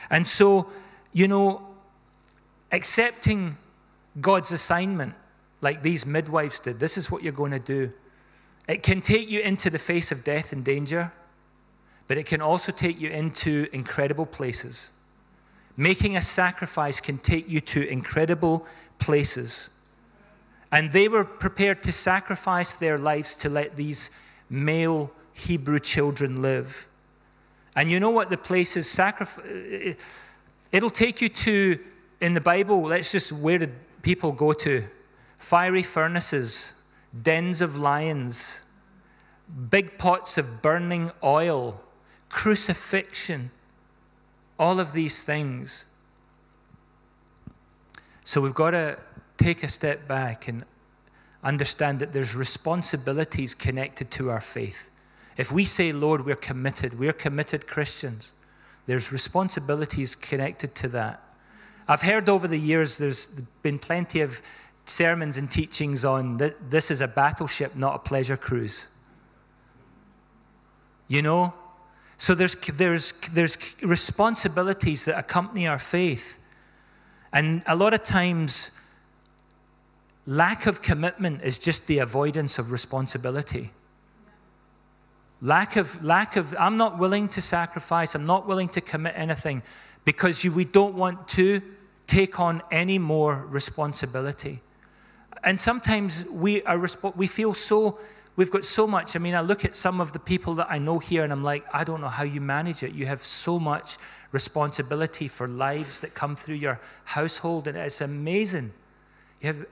And 0.10 0.28
so, 0.28 0.70
you 1.12 1.28
know, 1.28 1.66
accepting 2.72 3.58
God's 4.20 4.52
assignment, 4.52 5.16
like 5.62 5.82
these 5.82 6.06
midwives 6.06 6.60
did, 6.60 6.80
this 6.80 6.98
is 6.98 7.10
what 7.10 7.24
you're 7.24 7.32
going 7.32 7.52
to 7.52 7.60
do. 7.60 7.92
It 8.67 8.84
can 8.84 9.02
take 9.02 9.30
you 9.30 9.41
into 9.41 9.69
the 9.69 9.80
face 9.80 10.12
of 10.12 10.23
death 10.23 10.54
and 10.54 10.63
danger, 10.63 11.12
but 12.08 12.17
it 12.17 12.26
can 12.26 12.41
also 12.41 12.71
take 12.71 12.99
you 12.99 13.10
into 13.10 13.67
incredible 13.73 14.26
places. 14.26 14.91
Making 15.76 16.15
a 16.15 16.21
sacrifice 16.21 16.99
can 16.99 17.17
take 17.17 17.49
you 17.49 17.60
to 17.62 17.88
incredible 17.88 18.65
places. 18.99 19.69
And 20.71 20.91
they 20.91 21.08
were 21.08 21.23
prepared 21.23 21.84
to 21.84 21.91
sacrifice 21.91 22.76
their 22.76 22.97
lives 22.97 23.36
to 23.38 23.49
let 23.49 23.76
these 23.76 24.10
male 24.49 25.12
Hebrew 25.34 25.80
children 25.80 26.41
live. 26.41 26.88
And 27.76 27.91
you 27.91 27.99
know 27.99 28.12
what 28.12 28.30
the 28.30 28.38
place 28.38 28.78
is? 28.78 28.89
Sacrifice. 28.89 29.45
Uh, 29.45 29.93
it'll 30.71 30.89
take 30.89 31.21
you 31.21 31.30
to, 31.30 31.80
in 32.21 32.34
the 32.34 32.41
Bible, 32.41 32.82
let's 32.84 33.12
just, 33.12 33.32
where 33.32 33.58
did 33.58 33.73
people 34.04 34.32
go 34.32 34.54
to? 34.54 34.84
Fiery 35.39 35.84
furnaces, 35.84 36.73
dens 37.21 37.62
of 37.62 37.76
lions, 37.76 38.62
big 39.69 39.97
pots 39.97 40.38
of 40.38 40.62
burning 40.62 41.12
oil, 41.23 41.80
crucifixion, 42.30 43.52
all 44.58 44.80
of 44.80 44.93
these 44.93 45.21
things. 45.21 45.86
So 48.23 48.41
we've 48.41 48.54
got 48.54 48.71
to 48.71 48.97
take 49.38 49.63
a 49.63 49.67
step 49.67 50.08
back 50.08 50.47
and 50.47 50.63
understand 51.43 51.99
that 51.99 52.13
there's 52.13 52.36
responsibilities 52.36 53.54
connected 53.54 54.10
to 54.12 54.30
our 54.30 54.41
faith. 54.41 54.89
If 55.36 55.52
we 55.52 55.65
say, 55.65 55.91
Lord, 55.91 56.26
we're 56.26 56.36
committed, 56.36 56.97
we're 56.97 57.13
committed 57.13 57.67
Christians, 57.67 58.32
there's 58.86 59.12
responsibilities 59.12 60.15
connected 60.15 60.76
to 60.76 60.88
that. 60.89 61.21
I've 61.88 62.02
heard 62.02 62.30
over 62.30 62.47
the 62.47 62.60
years 62.60 62.97
there's 62.97 63.28
been 63.62 63.78
plenty 63.78 64.21
of 64.21 64.41
sermons 64.86 65.38
and 65.38 65.50
teachings 65.50 66.04
on 66.04 66.38
that 66.38 66.69
this 66.69 66.91
is 66.91 67.02
a 67.02 67.08
battleship, 67.08 67.76
not 67.76 67.96
a 67.96 68.00
pleasure 68.00 68.38
cruise. 68.38 68.89
You 71.08 71.22
know? 71.22 71.54
So 72.17 72.36
there's, 72.36 72.56
there's, 72.56 73.19
there's 73.32 73.58
responsibilities 73.82 75.06
that 75.06 75.17
accompany 75.17 75.67
our 75.67 75.80
faith. 75.80 76.39
And 77.32 77.63
a 77.65 77.76
lot 77.76 77.93
of 77.93 78.04
times, 78.04 78.72
Lack 80.26 80.67
of 80.67 80.82
commitment 80.82 81.41
is 81.43 81.60
just 81.60 81.88
the 81.88 82.00
avoidance 82.00 82.58
of 82.58 82.72
responsibility. 82.72 83.72
Lack 85.41 85.76
of, 85.76 86.02
lack 86.04 86.38
of, 86.38 86.56
I'm 86.58 86.78
not 86.78 86.98
willing 86.98 87.28
to 87.30 87.41
sacrifice, 87.41 88.15
I'm 88.15 88.26
not 88.26 88.48
willing 88.48 88.69
to 88.69 88.82
commit 88.82 89.13
anything 89.17 89.62
because 90.06 90.43
you, 90.43 90.54
we 90.54 90.63
don't 90.63 90.96
want 90.96 91.28
to 91.30 91.62
take 92.08 92.39
on 92.39 92.62
any 92.72 92.98
more 92.98 93.46
responsibility. 93.48 94.62
And 95.43 95.60
sometimes 95.60 96.25
we, 96.25 96.63
are, 96.63 96.79
we 97.15 97.27
feel 97.27 97.53
so, 97.53 97.99
we've 98.36 98.51
got 98.51 98.65
so 98.65 98.88
much. 98.88 99.15
I 99.15 99.19
mean, 99.19 99.36
I 99.36 99.41
look 99.41 99.65
at 99.65 99.75
some 99.75 99.99
of 99.99 100.13
the 100.13 100.19
people 100.19 100.56
that 100.56 100.67
I 100.69 100.77
know 100.77 100.99
here 100.99 101.23
and 101.23 101.34
I'm 101.34 101.43
like, 101.43 101.65
I 101.73 101.84
don't 101.84 102.01
know 102.01 102.08
how 102.08 102.23
you 102.23 102.41
manage 102.41 102.84
it. 102.84 102.93
You 102.93 103.06
have 103.06 103.23
so 103.23 103.60
much 103.60 103.97
responsibility 104.32 105.27
for 105.27 105.47
lives 105.47 105.99
that 105.99 106.13
come 106.13 106.36
through 106.36 106.56
your 106.56 106.79
household, 107.03 107.67
and 107.67 107.77
it's 107.77 108.01
amazing. 108.01 108.73
You 109.41 109.47
have 109.47 109.65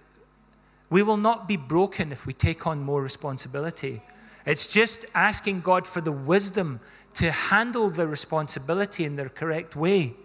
we 0.91 1.03
will 1.03 1.17
not 1.17 1.47
be 1.47 1.55
broken 1.55 2.12
if 2.12 2.25
we 2.25 2.34
take 2.34 2.67
on 2.67 2.81
more 2.81 3.01
responsibility. 3.01 4.01
It's 4.45 4.67
just 4.67 5.05
asking 5.15 5.62
God 5.62 5.88
for 5.88 6.01
the 6.01 6.12
wisdom 6.12 6.81
to 7.13 7.31
handle 7.31 7.89
the 7.89 8.05
responsibility 8.05 9.05
in 9.05 9.15
the 9.15 9.29
correct 9.29 9.75
way. 9.75 10.15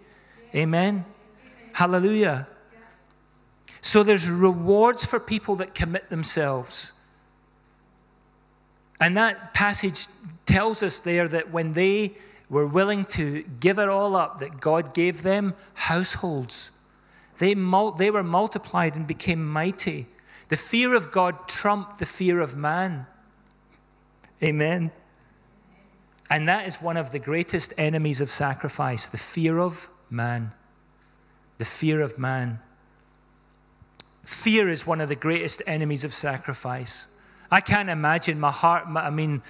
Amen. 0.53 1.05
Hallelujah. 1.71 2.47
So 3.87 4.03
there's 4.03 4.29
rewards 4.29 5.05
for 5.05 5.17
people 5.17 5.55
that 5.55 5.73
commit 5.73 6.09
themselves. 6.09 6.91
And 8.99 9.15
that 9.15 9.53
passage 9.53 10.07
tells 10.45 10.83
us 10.83 10.99
there 10.99 11.25
that 11.29 11.51
when 11.51 11.71
they 11.71 12.17
were 12.49 12.67
willing 12.67 13.05
to 13.05 13.45
give 13.61 13.79
it 13.79 13.87
all 13.87 14.17
up, 14.17 14.39
that 14.39 14.59
God 14.59 14.93
gave 14.93 15.23
them 15.23 15.53
households. 15.73 16.71
They, 17.37 17.55
mul- 17.55 17.91
they 17.93 18.11
were 18.11 18.23
multiplied 18.23 18.97
and 18.97 19.07
became 19.07 19.47
mighty. 19.47 20.07
The 20.49 20.57
fear 20.57 20.93
of 20.93 21.09
God 21.09 21.47
trumped 21.47 21.99
the 21.99 22.05
fear 22.05 22.41
of 22.41 22.57
man. 22.57 23.07
Amen. 24.43 24.91
And 26.29 26.45
that 26.49 26.67
is 26.67 26.81
one 26.81 26.97
of 26.97 27.11
the 27.11 27.19
greatest 27.19 27.73
enemies 27.77 28.19
of 28.19 28.31
sacrifice 28.31 29.07
the 29.07 29.17
fear 29.17 29.57
of 29.59 29.87
man. 30.09 30.51
The 31.57 31.63
fear 31.63 32.01
of 32.01 32.19
man. 32.19 32.59
Fear 34.27 34.67
is 34.67 34.85
one 34.85 34.99
of 34.99 35.07
the 35.07 35.15
greatest 35.15 35.61
enemies 35.65 36.03
of 36.03 36.13
sacrifice. 36.13 37.07
I 37.49 37.61
can't 37.61 37.89
imagine 37.89 38.41
my 38.41 38.51
heart, 38.51 38.83
I 38.93 39.09
mean, 39.09 39.41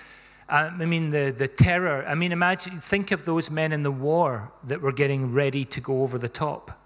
uh, 0.47 0.69
I 0.71 0.85
mean, 0.85 1.09
the, 1.09 1.33
the 1.35 1.47
terror. 1.47 2.05
I 2.07 2.13
mean, 2.13 2.31
imagine, 2.31 2.79
think 2.79 3.09
of 3.09 3.25
those 3.25 3.49
men 3.49 3.71
in 3.71 3.81
the 3.81 3.89
war 3.89 4.51
that 4.63 4.79
were 4.79 4.91
getting 4.91 5.33
ready 5.33 5.65
to 5.65 5.81
go 5.81 6.03
over 6.03 6.19
the 6.19 6.29
top. 6.29 6.79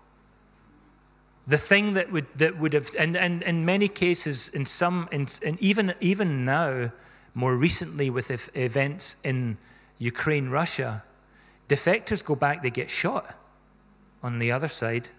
The 1.46 1.58
thing 1.58 1.92
that 1.96 2.14
would, 2.14 2.28
that 2.38 2.58
would 2.58 2.72
have, 2.72 2.92
and, 2.98 3.18
and 3.18 3.44
in 3.44 3.66
many 3.66 3.90
cases, 3.90 4.48
in 4.48 4.66
some, 4.66 5.10
in, 5.12 5.28
and 5.46 5.62
even, 5.62 5.94
even 6.00 6.46
now, 6.46 6.94
more 7.34 7.58
recently 7.58 8.10
with 8.10 8.50
events 8.56 9.18
in 9.26 9.58
Ukraine, 9.98 10.48
Russia, 10.48 11.04
defectors 11.68 12.24
go 12.24 12.36
back, 12.36 12.64
they 12.64 12.70
get 12.70 12.90
shot 12.90 13.36
on 14.24 14.40
the 14.40 14.50
other 14.50 14.70
side. 14.70 15.10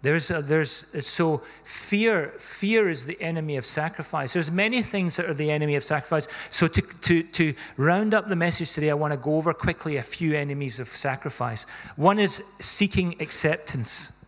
There's, 0.00 0.30
a, 0.30 0.40
there's 0.40 0.86
so 1.06 1.42
fear. 1.64 2.32
Fear 2.38 2.88
is 2.88 3.06
the 3.06 3.20
enemy 3.20 3.56
of 3.56 3.66
sacrifice. 3.66 4.32
There's 4.32 4.50
many 4.50 4.80
things 4.80 5.16
that 5.16 5.26
are 5.26 5.34
the 5.34 5.50
enemy 5.50 5.74
of 5.74 5.82
sacrifice. 5.82 6.28
So 6.50 6.68
to, 6.68 6.80
to, 6.80 7.22
to 7.24 7.54
round 7.76 8.14
up 8.14 8.28
the 8.28 8.36
message 8.36 8.72
today, 8.72 8.90
I 8.90 8.94
want 8.94 9.12
to 9.12 9.16
go 9.16 9.34
over 9.36 9.52
quickly 9.52 9.96
a 9.96 10.02
few 10.02 10.34
enemies 10.34 10.78
of 10.78 10.88
sacrifice. 10.88 11.64
One 11.96 12.20
is 12.20 12.44
seeking 12.60 13.16
acceptance. 13.20 14.24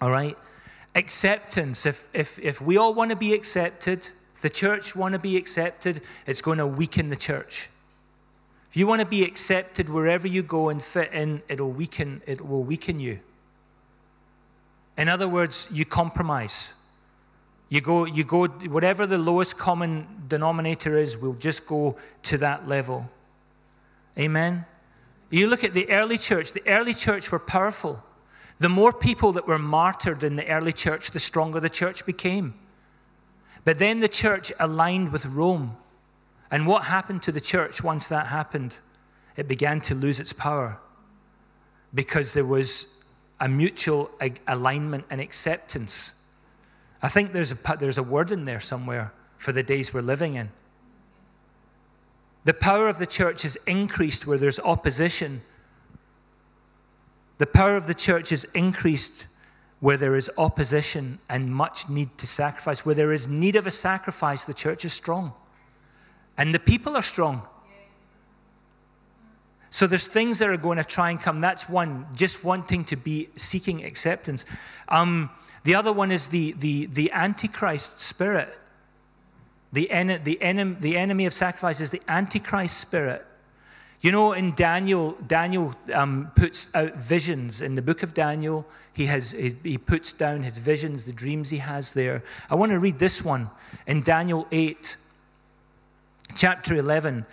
All 0.00 0.10
right, 0.10 0.36
acceptance. 0.94 1.84
If 1.84 2.08
if 2.14 2.38
if 2.38 2.60
we 2.60 2.78
all 2.78 2.94
want 2.94 3.10
to 3.10 3.16
be 3.16 3.34
accepted, 3.34 4.08
if 4.34 4.40
the 4.40 4.48
church 4.48 4.96
want 4.96 5.12
to 5.12 5.18
be 5.18 5.36
accepted, 5.36 6.00
it's 6.26 6.40
going 6.40 6.56
to 6.56 6.66
weaken 6.66 7.10
the 7.10 7.16
church. 7.16 7.68
If 8.70 8.78
you 8.78 8.86
want 8.86 9.00
to 9.00 9.06
be 9.06 9.22
accepted 9.22 9.90
wherever 9.90 10.26
you 10.26 10.42
go 10.42 10.70
and 10.70 10.82
fit 10.82 11.12
in, 11.12 11.42
it'll 11.48 11.70
weaken. 11.70 12.22
It 12.26 12.40
will 12.40 12.64
weaken 12.64 12.98
you. 12.98 13.20
In 15.00 15.08
other 15.08 15.26
words, 15.26 15.66
you 15.72 15.86
compromise. 15.86 16.74
You 17.70 17.80
go, 17.80 18.04
you 18.04 18.22
go, 18.22 18.46
whatever 18.46 19.06
the 19.06 19.16
lowest 19.16 19.56
common 19.56 20.06
denominator 20.28 20.98
is, 20.98 21.16
we'll 21.16 21.32
just 21.32 21.66
go 21.66 21.96
to 22.24 22.36
that 22.36 22.68
level. 22.68 23.08
Amen? 24.18 24.66
You 25.30 25.46
look 25.46 25.64
at 25.64 25.72
the 25.72 25.88
early 25.88 26.18
church, 26.18 26.52
the 26.52 26.62
early 26.68 26.92
church 26.92 27.32
were 27.32 27.38
powerful. 27.38 28.04
The 28.58 28.68
more 28.68 28.92
people 28.92 29.32
that 29.32 29.48
were 29.48 29.58
martyred 29.58 30.22
in 30.22 30.36
the 30.36 30.46
early 30.46 30.72
church, 30.72 31.12
the 31.12 31.18
stronger 31.18 31.60
the 31.60 31.70
church 31.70 32.04
became. 32.04 32.52
But 33.64 33.78
then 33.78 34.00
the 34.00 34.08
church 34.08 34.52
aligned 34.60 35.12
with 35.12 35.24
Rome. 35.24 35.78
And 36.50 36.66
what 36.66 36.84
happened 36.84 37.22
to 37.22 37.32
the 37.32 37.40
church 37.40 37.82
once 37.82 38.06
that 38.08 38.26
happened? 38.26 38.80
It 39.34 39.48
began 39.48 39.80
to 39.82 39.94
lose 39.94 40.20
its 40.20 40.34
power 40.34 40.78
because 41.94 42.34
there 42.34 42.44
was 42.44 42.99
a 43.40 43.48
mutual 43.48 44.10
alignment 44.46 45.04
and 45.10 45.20
acceptance. 45.20 46.26
I 47.02 47.08
think 47.08 47.32
there's 47.32 47.52
a, 47.52 47.76
there's 47.78 47.98
a 47.98 48.02
word 48.02 48.30
in 48.30 48.44
there 48.44 48.60
somewhere 48.60 49.12
for 49.38 49.52
the 49.52 49.62
days 49.62 49.94
we're 49.94 50.02
living 50.02 50.34
in. 50.34 50.50
The 52.44 52.54
power 52.54 52.88
of 52.88 52.98
the 52.98 53.06
church 53.06 53.44
is 53.44 53.56
increased 53.66 54.26
where 54.26 54.38
there's 54.38 54.60
opposition. 54.60 55.40
The 57.38 57.46
power 57.46 57.76
of 57.76 57.86
the 57.86 57.94
church 57.94 58.32
is 58.32 58.44
increased 58.54 59.26
where 59.80 59.96
there 59.96 60.14
is 60.14 60.30
opposition 60.36 61.18
and 61.28 61.54
much 61.54 61.88
need 61.88 62.16
to 62.18 62.26
sacrifice. 62.26 62.84
Where 62.84 62.94
there 62.94 63.12
is 63.12 63.28
need 63.28 63.56
of 63.56 63.66
a 63.66 63.70
sacrifice, 63.70 64.44
the 64.44 64.54
church 64.54 64.84
is 64.84 64.92
strong. 64.92 65.32
And 66.36 66.54
the 66.54 66.58
people 66.58 66.96
are 66.96 67.02
strong. 67.02 67.42
So 69.70 69.86
there's 69.86 70.08
things 70.08 70.40
that 70.40 70.48
are 70.48 70.56
going 70.56 70.78
to 70.78 70.84
try 70.84 71.10
and 71.10 71.20
come. 71.20 71.40
That's 71.40 71.68
one, 71.68 72.06
just 72.14 72.44
wanting 72.44 72.84
to 72.86 72.96
be 72.96 73.28
seeking 73.36 73.84
acceptance. 73.84 74.44
Um, 74.88 75.30
the 75.62 75.76
other 75.76 75.92
one 75.92 76.10
is 76.10 76.28
the, 76.28 76.52
the, 76.52 76.86
the 76.86 77.12
Antichrist 77.12 78.00
spirit. 78.00 78.56
The, 79.72 79.88
en- 79.90 80.22
the, 80.24 80.38
enem- 80.42 80.80
the 80.80 80.96
enemy 80.96 81.26
of 81.26 81.32
sacrifice 81.32 81.80
is 81.80 81.90
the 81.90 82.02
Antichrist 82.08 82.78
spirit. 82.78 83.24
You 84.00 84.10
know, 84.12 84.32
in 84.32 84.54
Daniel, 84.54 85.12
Daniel 85.26 85.74
um, 85.92 86.32
puts 86.34 86.74
out 86.74 86.96
visions. 86.96 87.60
In 87.60 87.74
the 87.74 87.82
book 87.82 88.02
of 88.02 88.14
Daniel, 88.14 88.66
he, 88.92 89.06
has, 89.06 89.32
he, 89.32 89.54
he 89.62 89.78
puts 89.78 90.12
down 90.12 90.42
his 90.42 90.58
visions, 90.58 91.04
the 91.04 91.12
dreams 91.12 91.50
he 91.50 91.58
has 91.58 91.92
there. 91.92 92.24
I 92.48 92.54
want 92.54 92.72
to 92.72 92.78
read 92.78 92.98
this 92.98 93.22
one 93.22 93.50
in 93.86 94.02
Daniel 94.02 94.48
8, 94.50 94.96
chapter 96.34 96.74
11. 96.74 97.26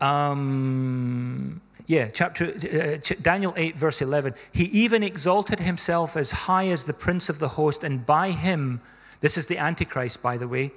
Um, 0.00 1.60
yeah, 1.86 2.08
chapter 2.08 2.46
uh, 2.46 3.14
Daniel 3.20 3.52
8 3.56 3.76
verse 3.76 4.00
11. 4.00 4.34
He 4.52 4.64
even 4.64 5.02
exalted 5.02 5.60
himself 5.60 6.16
as 6.16 6.30
high 6.30 6.68
as 6.68 6.84
the 6.84 6.92
prince 6.92 7.28
of 7.28 7.38
the 7.38 7.48
host 7.48 7.84
and 7.84 8.06
by 8.06 8.30
him 8.30 8.80
this 9.20 9.36
is 9.36 9.46
the 9.46 9.58
antichrist 9.58 10.22
by 10.22 10.36
the 10.36 10.48
way, 10.48 10.72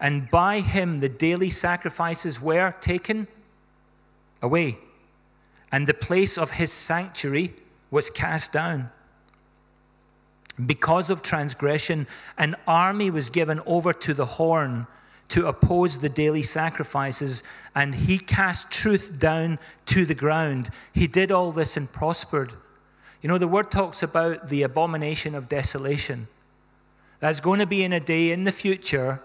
and 0.00 0.30
by 0.30 0.60
him 0.60 1.00
the 1.00 1.08
daily 1.08 1.50
sacrifices 1.50 2.40
were 2.40 2.72
taken 2.80 3.26
away 4.40 4.78
and 5.70 5.86
the 5.86 5.94
place 5.94 6.38
of 6.38 6.52
his 6.52 6.72
sanctuary 6.72 7.52
was 7.90 8.10
cast 8.10 8.52
down. 8.52 8.90
Because 10.64 11.08
of 11.08 11.22
transgression, 11.22 12.06
an 12.36 12.56
army 12.66 13.10
was 13.10 13.28
given 13.28 13.60
over 13.66 13.92
to 13.92 14.14
the 14.14 14.26
horn 14.26 14.86
to 15.28 15.46
oppose 15.46 15.98
the 15.98 16.08
daily 16.08 16.42
sacrifices, 16.42 17.42
and 17.74 17.94
he 17.94 18.18
cast 18.18 18.70
truth 18.70 19.18
down 19.18 19.58
to 19.86 20.04
the 20.06 20.14
ground. 20.14 20.70
He 20.92 21.06
did 21.06 21.30
all 21.30 21.52
this 21.52 21.76
and 21.76 21.90
prospered. 21.92 22.52
You 23.20 23.28
know, 23.28 23.38
the 23.38 23.48
word 23.48 23.70
talks 23.70 24.02
about 24.02 24.48
the 24.48 24.62
abomination 24.62 25.34
of 25.34 25.48
desolation. 25.48 26.28
That's 27.20 27.40
going 27.40 27.60
to 27.60 27.66
be 27.66 27.82
in 27.82 27.92
a 27.92 28.00
day 28.00 28.30
in 28.30 28.44
the 28.44 28.52
future 28.52 29.20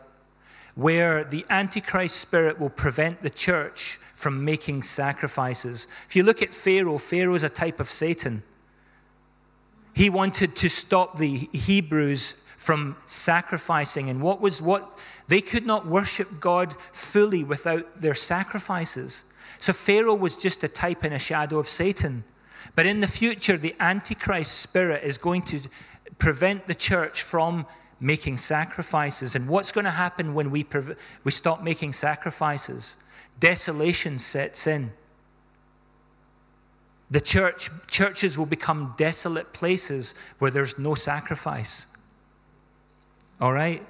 where 0.76 1.24
the 1.24 1.46
Antichrist 1.50 2.18
spirit 2.18 2.60
will 2.60 2.70
prevent 2.70 3.22
the 3.22 3.30
church 3.30 4.00
from 4.16 4.44
making 4.44 4.84
sacrifices. 4.84 5.88
If 6.08 6.16
you 6.16 6.24
look 6.24 6.42
at 6.42 6.56
Pharaoh, 6.56 6.98
Pharaoh 6.98 7.36
is 7.36 7.44
a 7.44 7.50
type 7.50 7.80
of 7.80 7.92
Satan. 7.92 8.42
He 9.94 10.10
wanted 10.10 10.56
to 10.56 10.70
stop 10.70 11.18
the 11.18 11.50
Hebrews 11.54 12.44
from 12.58 12.96
sacrificing. 13.06 14.10
And 14.10 14.22
what 14.22 14.42
was 14.42 14.62
what 14.62 14.98
they 15.28 15.42
could 15.42 15.66
not 15.66 15.86
worship 15.86 16.40
God 16.40 16.76
fully 16.92 17.44
without 17.44 18.02
their 18.02 18.16
sacrifices. 18.16 19.26
So 19.60 19.74
Pharaoh 19.74 20.16
was 20.16 20.36
just 20.36 20.64
a 20.64 20.68
type 20.68 21.04
and 21.04 21.14
a 21.14 21.20
shadow 21.20 21.60
of 21.60 21.70
Satan. 21.70 22.24
But 22.76 22.86
in 22.86 23.00
the 23.00 23.08
future, 23.08 23.58
the 23.58 23.76
Antichrist 23.80 24.60
spirit 24.60 25.04
is 25.04 25.18
going 25.18 25.44
to 25.44 25.62
prevent 26.20 26.68
the 26.68 26.76
church 26.76 27.22
from 27.22 27.66
making 28.00 28.38
sacrifices. 28.38 29.36
And 29.36 29.48
what's 29.48 29.72
going 29.72 29.86
to 29.86 29.92
happen 29.92 30.34
when 30.34 30.52
we, 30.52 30.66
we 31.24 31.32
stop 31.32 31.64
making 31.64 31.94
sacrifices? 31.94 32.98
Desolation 33.40 34.20
sets 34.20 34.68
in. 34.68 34.92
The 37.10 37.22
church, 37.22 37.70
churches 37.88 38.38
will 38.38 38.46
become 38.46 38.96
desolate 38.98 39.54
places 39.54 40.16
where 40.40 40.52
there's 40.52 40.80
no 40.80 40.96
sacrifice. 40.96 41.88
All 43.40 43.54
right? 43.54 43.86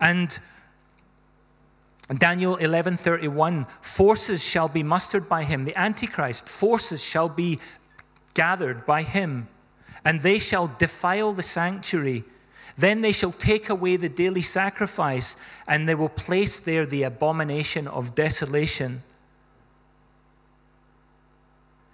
And 0.00 0.38
Daniel 2.16 2.56
11:31 2.56 3.66
forces 3.82 4.42
shall 4.42 4.68
be 4.68 4.82
mustered 4.82 5.28
by 5.28 5.44
him. 5.44 5.64
The 5.64 5.76
antichrist 5.76 6.48
forces 6.48 7.02
shall 7.02 7.28
be 7.28 7.58
gathered 8.34 8.86
by 8.86 9.02
him 9.02 9.48
and 10.04 10.22
they 10.22 10.38
shall 10.38 10.68
defile 10.78 11.32
the 11.32 11.42
sanctuary. 11.42 12.24
Then 12.76 13.00
they 13.00 13.12
shall 13.12 13.32
take 13.32 13.68
away 13.68 13.96
the 13.96 14.08
daily 14.08 14.40
sacrifice 14.40 15.36
and 15.66 15.88
they 15.88 15.94
will 15.94 16.08
place 16.08 16.60
there 16.60 16.86
the 16.86 17.02
abomination 17.02 17.88
of 17.88 18.14
desolation. 18.14 19.02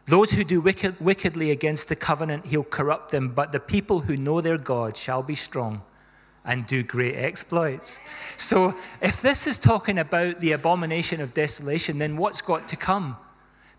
Those 0.06 0.32
who 0.32 0.44
do 0.44 0.60
wicked, 0.60 1.00
wickedly 1.00 1.50
against 1.50 1.88
the 1.88 1.96
covenant 1.96 2.46
he'll 2.46 2.62
corrupt 2.62 3.10
them 3.10 3.30
but 3.30 3.52
the 3.52 3.60
people 3.60 4.00
who 4.00 4.16
know 4.16 4.40
their 4.40 4.58
god 4.58 4.96
shall 4.96 5.22
be 5.22 5.34
strong 5.34 5.82
and 6.44 6.66
do 6.66 6.82
great 6.82 7.16
exploits. 7.16 7.98
So, 8.36 8.74
if 9.00 9.22
this 9.22 9.46
is 9.46 9.58
talking 9.58 9.98
about 9.98 10.40
the 10.40 10.52
abomination 10.52 11.20
of 11.20 11.32
desolation, 11.32 11.98
then 11.98 12.16
what's 12.16 12.42
got 12.42 12.68
to 12.68 12.76
come? 12.76 13.16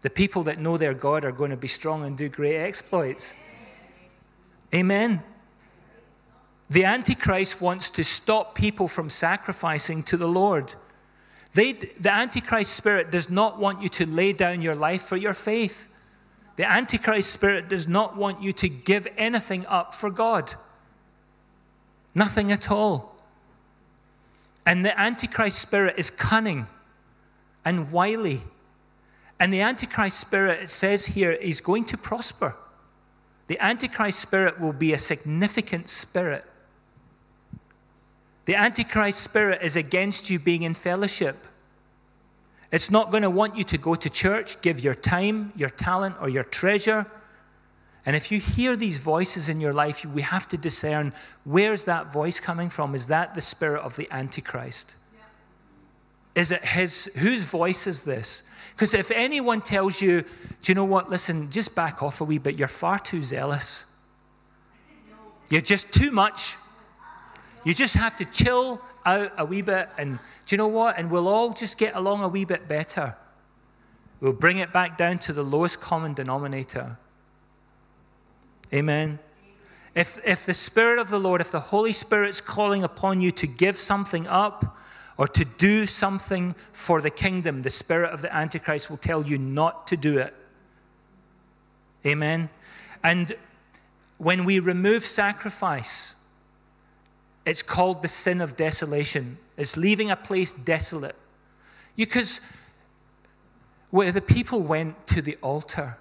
The 0.01 0.09
people 0.09 0.43
that 0.43 0.59
know 0.59 0.77
their 0.77 0.93
God 0.93 1.23
are 1.25 1.31
going 1.31 1.51
to 1.51 1.57
be 1.57 1.67
strong 1.67 2.03
and 2.05 2.17
do 2.17 2.29
great 2.29 2.57
exploits. 2.57 3.33
Amen. 4.73 5.21
The 6.69 6.85
Antichrist 6.85 7.61
wants 7.61 7.89
to 7.91 8.03
stop 8.03 8.55
people 8.55 8.87
from 8.87 9.09
sacrificing 9.09 10.01
to 10.03 10.17
the 10.17 10.27
Lord. 10.27 10.73
They, 11.53 11.73
the 11.73 12.11
Antichrist 12.11 12.73
spirit 12.73 13.11
does 13.11 13.29
not 13.29 13.59
want 13.59 13.81
you 13.81 13.89
to 13.89 14.05
lay 14.07 14.33
down 14.33 14.61
your 14.61 14.75
life 14.75 15.03
for 15.03 15.15
your 15.15 15.33
faith. 15.33 15.89
The 16.55 16.69
Antichrist 16.69 17.31
spirit 17.31 17.69
does 17.69 17.87
not 17.87 18.17
want 18.17 18.41
you 18.41 18.51
to 18.53 18.69
give 18.69 19.07
anything 19.17 19.65
up 19.67 19.93
for 19.93 20.09
God. 20.09 20.55
Nothing 22.15 22.51
at 22.51 22.71
all. 22.71 23.17
And 24.65 24.83
the 24.83 24.99
Antichrist 24.99 25.59
spirit 25.59 25.95
is 25.97 26.09
cunning 26.09 26.67
and 27.63 27.91
wily. 27.91 28.41
And 29.39 29.53
the 29.53 29.61
Antichrist 29.61 30.19
spirit, 30.19 30.61
it 30.61 30.69
says 30.71 31.07
here, 31.07 31.31
is 31.31 31.59
going 31.61 31.85
to 31.85 31.97
prosper. 31.97 32.55
The 33.47 33.59
Antichrist 33.59 34.19
spirit 34.19 34.59
will 34.59 34.73
be 34.73 34.93
a 34.93 34.97
significant 34.97 35.89
spirit. 35.89 36.45
The 38.45 38.55
Antichrist 38.55 39.19
spirit 39.19 39.61
is 39.61 39.75
against 39.75 40.29
you 40.29 40.39
being 40.39 40.63
in 40.63 40.73
fellowship. 40.73 41.35
It's 42.71 42.89
not 42.89 43.11
going 43.11 43.23
to 43.23 43.29
want 43.29 43.55
you 43.55 43.63
to 43.65 43.77
go 43.77 43.95
to 43.95 44.09
church, 44.09 44.61
give 44.61 44.79
your 44.79 44.95
time, 44.95 45.51
your 45.55 45.69
talent, 45.69 46.15
or 46.21 46.29
your 46.29 46.43
treasure. 46.43 47.05
And 48.05 48.15
if 48.15 48.31
you 48.31 48.39
hear 48.39 48.75
these 48.75 48.99
voices 48.99 49.49
in 49.49 49.59
your 49.59 49.73
life, 49.73 50.05
we 50.05 50.21
have 50.21 50.47
to 50.49 50.57
discern 50.57 51.11
where's 51.43 51.85
that 51.85 52.13
voice 52.13 52.39
coming 52.39 52.69
from? 52.69 52.93
Is 52.93 53.07
that 53.07 53.33
the 53.33 53.41
spirit 53.41 53.81
of 53.81 53.95
the 53.95 54.07
Antichrist? 54.11 54.95
Yeah. 55.15 56.41
Is 56.41 56.51
it 56.51 56.63
his? 56.63 57.05
Whose 57.17 57.41
voice 57.41 57.87
is 57.87 58.03
this? 58.03 58.43
Because 58.75 58.93
if 58.93 59.09
anyone 59.09 59.61
tells 59.61 60.01
you, 60.01 60.21
do 60.21 60.71
you 60.71 60.75
know 60.75 60.85
what? 60.85 61.09
Listen, 61.09 61.49
just 61.49 61.75
back 61.75 62.03
off 62.03 62.21
a 62.21 62.23
wee 62.23 62.37
bit. 62.37 62.59
You're 62.59 62.67
far 62.67 62.99
too 62.99 63.23
zealous. 63.23 63.85
You're 65.49 65.61
just 65.61 65.93
too 65.93 66.11
much. 66.11 66.57
You 67.63 67.73
just 67.73 67.95
have 67.95 68.15
to 68.17 68.25
chill 68.25 68.81
out 69.05 69.31
a 69.37 69.45
wee 69.45 69.61
bit. 69.61 69.89
And 69.97 70.19
do 70.45 70.53
you 70.53 70.57
know 70.57 70.67
what? 70.67 70.99
And 70.99 71.09
we'll 71.09 71.27
all 71.27 71.53
just 71.53 71.77
get 71.77 71.95
along 71.95 72.21
a 72.21 72.27
wee 72.27 72.45
bit 72.45 72.67
better. 72.67 73.15
We'll 74.19 74.33
bring 74.33 74.57
it 74.57 74.71
back 74.71 74.97
down 74.97 75.19
to 75.19 75.33
the 75.33 75.43
lowest 75.43 75.81
common 75.81 76.13
denominator. 76.13 76.97
Amen. 78.73 79.19
If, 79.95 80.19
if 80.27 80.45
the 80.45 80.53
Spirit 80.53 80.99
of 80.99 81.09
the 81.09 81.19
Lord, 81.19 81.39
if 81.39 81.51
the 81.51 81.59
Holy 81.59 81.93
Spirit's 81.93 82.41
calling 82.41 82.83
upon 82.83 83.21
you 83.21 83.31
to 83.31 83.47
give 83.47 83.77
something 83.77 84.27
up 84.27 84.77
or 85.17 85.27
to 85.29 85.45
do 85.45 85.85
something 85.85 86.53
for 86.73 87.01
the 87.01 87.09
kingdom, 87.09 87.61
the 87.61 87.69
Spirit 87.69 88.11
of 88.11 88.21
the 88.21 88.35
Antichrist 88.35 88.89
will 88.89 88.97
tell 88.97 89.25
you 89.25 89.37
not 89.37 89.87
to 89.87 89.95
do 89.95 90.17
it. 90.17 90.33
Amen. 92.05 92.49
And 93.03 93.35
when 94.17 94.43
we 94.43 94.59
remove 94.59 95.05
sacrifice, 95.05 96.15
it's 97.45 97.61
called 97.61 98.01
the 98.01 98.07
sin 98.07 98.41
of 98.41 98.57
desolation. 98.57 99.37
It's 99.55 99.77
leaving 99.77 100.11
a 100.11 100.15
place 100.15 100.51
desolate. 100.51 101.15
Because 101.95 102.41
where 103.91 104.11
the 104.11 104.21
people 104.21 104.59
went 104.59 105.07
to 105.07 105.21
the 105.21 105.37
altar, 105.41 105.97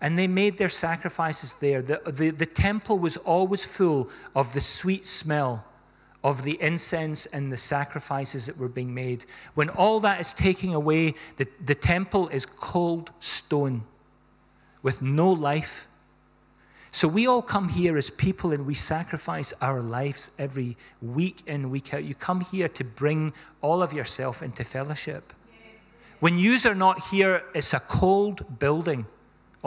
and 0.00 0.18
they 0.18 0.28
made 0.28 0.58
their 0.58 0.68
sacrifices 0.68 1.54
there. 1.54 1.82
The, 1.82 2.00
the, 2.06 2.30
the, 2.30 2.46
temple 2.46 2.98
was 2.98 3.16
always 3.16 3.64
full 3.64 4.10
of 4.34 4.52
the 4.52 4.60
sweet 4.60 5.06
smell 5.06 5.64
of 6.22 6.42
the 6.42 6.60
incense 6.60 7.26
and 7.26 7.52
the 7.52 7.56
sacrifices 7.56 8.46
that 8.46 8.58
were 8.58 8.68
being 8.68 8.94
made. 8.94 9.24
When 9.54 9.68
all 9.68 10.00
that 10.00 10.20
is 10.20 10.32
taken 10.34 10.72
away, 10.72 11.14
the, 11.36 11.46
the 11.64 11.74
temple 11.74 12.28
is 12.28 12.46
cold 12.46 13.10
stone 13.18 13.84
with 14.82 15.02
no 15.02 15.32
life. 15.32 15.88
So 16.90 17.06
we 17.06 17.26
all 17.26 17.42
come 17.42 17.68
here 17.68 17.96
as 17.96 18.08
people 18.08 18.52
and 18.52 18.66
we 18.66 18.74
sacrifice 18.74 19.52
our 19.60 19.80
lives 19.80 20.30
every 20.38 20.76
week 21.02 21.42
in, 21.46 21.70
week 21.70 21.92
out. 21.92 22.04
You 22.04 22.14
come 22.14 22.40
here 22.40 22.68
to 22.68 22.84
bring 22.84 23.32
all 23.60 23.82
of 23.82 23.92
yourself 23.92 24.42
into 24.42 24.64
fellowship. 24.64 25.32
When 26.20 26.38
yous 26.38 26.66
are 26.66 26.74
not 26.74 27.00
here, 27.10 27.44
it's 27.54 27.74
a 27.74 27.80
cold 27.80 28.58
building 28.58 29.06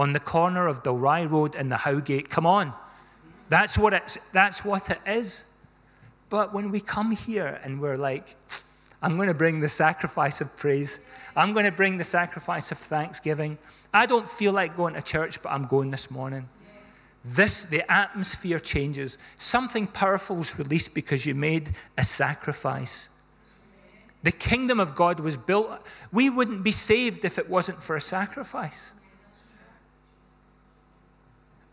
on 0.01 0.13
the 0.13 0.19
corner 0.19 0.65
of 0.65 0.81
Dalry 0.81 1.29
Road 1.29 1.53
and 1.53 1.69
the 1.69 1.77
Howgate. 1.77 2.27
Come 2.27 2.47
on. 2.47 2.73
That's 3.49 3.77
what, 3.77 3.93
it's, 3.93 4.17
that's 4.33 4.65
what 4.65 4.89
it 4.89 4.97
is. 5.05 5.45
But 6.31 6.55
when 6.55 6.71
we 6.71 6.81
come 6.81 7.11
here 7.11 7.59
and 7.63 7.79
we're 7.79 7.97
like, 7.97 8.35
I'm 9.03 9.15
going 9.15 9.27
to 9.27 9.35
bring 9.35 9.59
the 9.59 9.67
sacrifice 9.67 10.41
of 10.41 10.57
praise, 10.57 11.01
I'm 11.35 11.53
going 11.53 11.65
to 11.65 11.71
bring 11.71 11.99
the 11.99 12.03
sacrifice 12.03 12.71
of 12.71 12.79
thanksgiving. 12.79 13.59
I 13.93 14.07
don't 14.07 14.27
feel 14.27 14.53
like 14.53 14.75
going 14.75 14.95
to 14.95 15.03
church, 15.03 15.39
but 15.43 15.51
I'm 15.51 15.67
going 15.67 15.91
this 15.91 16.09
morning. 16.09 16.49
This, 17.23 17.65
the 17.65 17.89
atmosphere 17.91 18.57
changes. 18.57 19.19
Something 19.37 19.85
powerful 19.85 20.41
is 20.41 20.57
released 20.57 20.95
because 20.95 21.27
you 21.27 21.35
made 21.35 21.73
a 21.95 22.03
sacrifice. 22.03 23.09
The 24.23 24.31
kingdom 24.31 24.79
of 24.79 24.95
God 24.95 25.19
was 25.19 25.37
built. 25.37 25.85
We 26.11 26.31
wouldn't 26.31 26.63
be 26.63 26.71
saved 26.71 27.23
if 27.23 27.37
it 27.37 27.47
wasn't 27.47 27.83
for 27.83 27.95
a 27.95 28.01
sacrifice. 28.01 28.95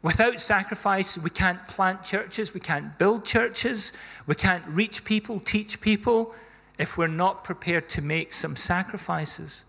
Without 0.03 0.41
sacrifice, 0.41 1.19
we 1.19 1.31
can't 1.31 1.67
plant 1.67 2.05
churches, 2.05 2.55
we 2.55 2.61
can't 2.61 2.97
build 2.99 3.25
churches, 3.25 3.93
we 4.27 4.35
can't 4.35 4.65
reach 4.67 5.05
people, 5.05 5.41
teach 5.41 5.81
people, 5.81 6.35
if 6.79 6.97
we're 6.97 7.09
not 7.09 7.43
prepared 7.43 7.89
to 7.89 8.01
make 8.01 8.33
some 8.33 8.55
sacrifices. 8.55 9.65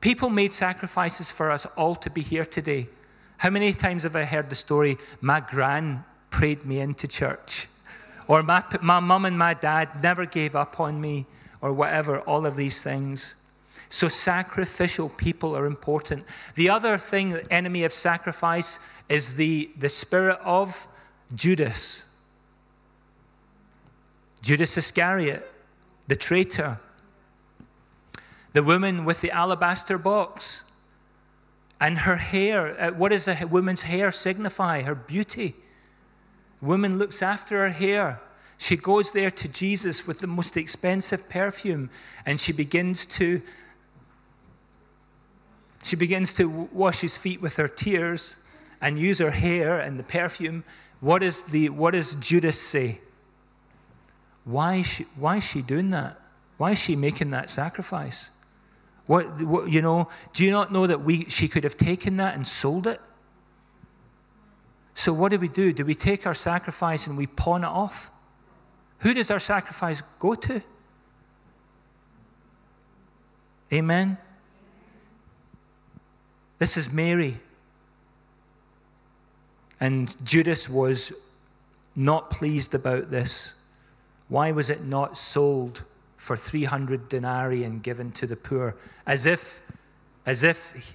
People 0.00 0.30
made 0.30 0.52
sacrifices 0.52 1.32
for 1.32 1.50
us 1.50 1.66
all 1.76 1.96
to 1.96 2.10
be 2.10 2.22
here 2.22 2.44
today. 2.44 2.86
How 3.38 3.50
many 3.50 3.72
times 3.72 4.04
have 4.04 4.14
I 4.14 4.24
heard 4.24 4.48
the 4.48 4.54
story, 4.54 4.98
my 5.20 5.40
gran 5.40 6.04
prayed 6.30 6.64
me 6.64 6.78
into 6.78 7.08
church? 7.08 7.66
Or 8.28 8.44
my, 8.44 8.62
my 8.80 9.00
mum 9.00 9.24
and 9.24 9.36
my 9.36 9.54
dad 9.54 10.00
never 10.00 10.24
gave 10.24 10.54
up 10.54 10.78
on 10.78 11.00
me, 11.00 11.26
or 11.60 11.72
whatever, 11.72 12.20
all 12.20 12.46
of 12.46 12.54
these 12.54 12.80
things. 12.80 13.34
So 13.92 14.08
sacrificial 14.08 15.10
people 15.10 15.54
are 15.54 15.66
important. 15.66 16.24
The 16.54 16.70
other 16.70 16.96
thing, 16.96 17.28
the 17.28 17.52
enemy 17.52 17.84
of 17.84 17.92
sacrifice, 17.92 18.78
is 19.10 19.36
the, 19.36 19.70
the 19.78 19.90
spirit 19.90 20.38
of 20.42 20.88
Judas. 21.34 22.10
Judas 24.40 24.78
Iscariot, 24.78 25.46
the 26.08 26.16
traitor. 26.16 26.80
The 28.54 28.62
woman 28.62 29.04
with 29.04 29.20
the 29.20 29.30
alabaster 29.30 29.98
box. 29.98 30.72
And 31.78 31.98
her 31.98 32.16
hair, 32.16 32.80
uh, 32.80 32.92
what 32.92 33.10
does 33.10 33.28
a 33.28 33.44
woman's 33.44 33.82
hair 33.82 34.10
signify? 34.10 34.80
Her 34.80 34.94
beauty. 34.94 35.54
Woman 36.62 36.98
looks 36.98 37.20
after 37.20 37.58
her 37.58 37.68
hair. 37.68 38.22
She 38.56 38.78
goes 38.78 39.12
there 39.12 39.30
to 39.30 39.48
Jesus 39.48 40.06
with 40.06 40.20
the 40.20 40.26
most 40.26 40.56
expensive 40.56 41.28
perfume 41.28 41.90
and 42.24 42.40
she 42.40 42.52
begins 42.52 43.04
to 43.06 43.42
she 45.82 45.96
begins 45.96 46.32
to 46.34 46.48
wash 46.72 47.00
his 47.00 47.18
feet 47.18 47.42
with 47.42 47.56
her 47.56 47.68
tears 47.68 48.42
and 48.80 48.98
use 48.98 49.18
her 49.18 49.30
hair 49.30 49.80
and 49.80 49.98
the 49.98 50.04
perfume. 50.04 50.64
What, 51.00 51.22
is 51.22 51.42
the, 51.42 51.68
what 51.70 51.92
does 51.92 52.14
Judas 52.14 52.60
say? 52.60 53.00
Why 54.44 54.76
is, 54.76 54.86
she, 54.86 55.04
why 55.16 55.36
is 55.36 55.44
she 55.44 55.62
doing 55.62 55.90
that? 55.90 56.20
Why 56.56 56.72
is 56.72 56.78
she 56.78 56.94
making 56.94 57.30
that 57.30 57.50
sacrifice? 57.50 58.30
What, 59.06 59.42
what, 59.42 59.70
you 59.70 59.82
know, 59.82 60.08
do 60.32 60.44
you 60.44 60.52
not 60.52 60.72
know 60.72 60.86
that 60.86 61.02
we, 61.02 61.24
she 61.28 61.48
could 61.48 61.64
have 61.64 61.76
taken 61.76 62.16
that 62.18 62.34
and 62.34 62.46
sold 62.46 62.86
it? 62.86 63.00
So 64.94 65.12
what 65.12 65.30
do 65.30 65.38
we 65.38 65.48
do? 65.48 65.72
Do 65.72 65.84
we 65.84 65.94
take 65.94 66.26
our 66.26 66.34
sacrifice 66.34 67.06
and 67.06 67.16
we 67.16 67.26
pawn 67.26 67.64
it 67.64 67.68
off? 67.68 68.10
Who 68.98 69.14
does 69.14 69.30
our 69.30 69.40
sacrifice 69.40 70.02
go 70.20 70.34
to? 70.34 70.62
Amen. 73.72 74.18
This 76.62 76.76
is 76.76 76.92
Mary. 76.92 77.40
And 79.80 80.14
Judas 80.24 80.68
was 80.68 81.12
not 81.96 82.30
pleased 82.30 82.72
about 82.72 83.10
this. 83.10 83.56
Why 84.28 84.52
was 84.52 84.70
it 84.70 84.84
not 84.84 85.18
sold 85.18 85.82
for 86.16 86.36
300 86.36 87.08
denarii 87.08 87.64
and 87.64 87.82
given 87.82 88.12
to 88.12 88.28
the 88.28 88.36
poor? 88.36 88.76
As 89.08 89.26
if, 89.26 89.60
as 90.24 90.44
if 90.44 90.94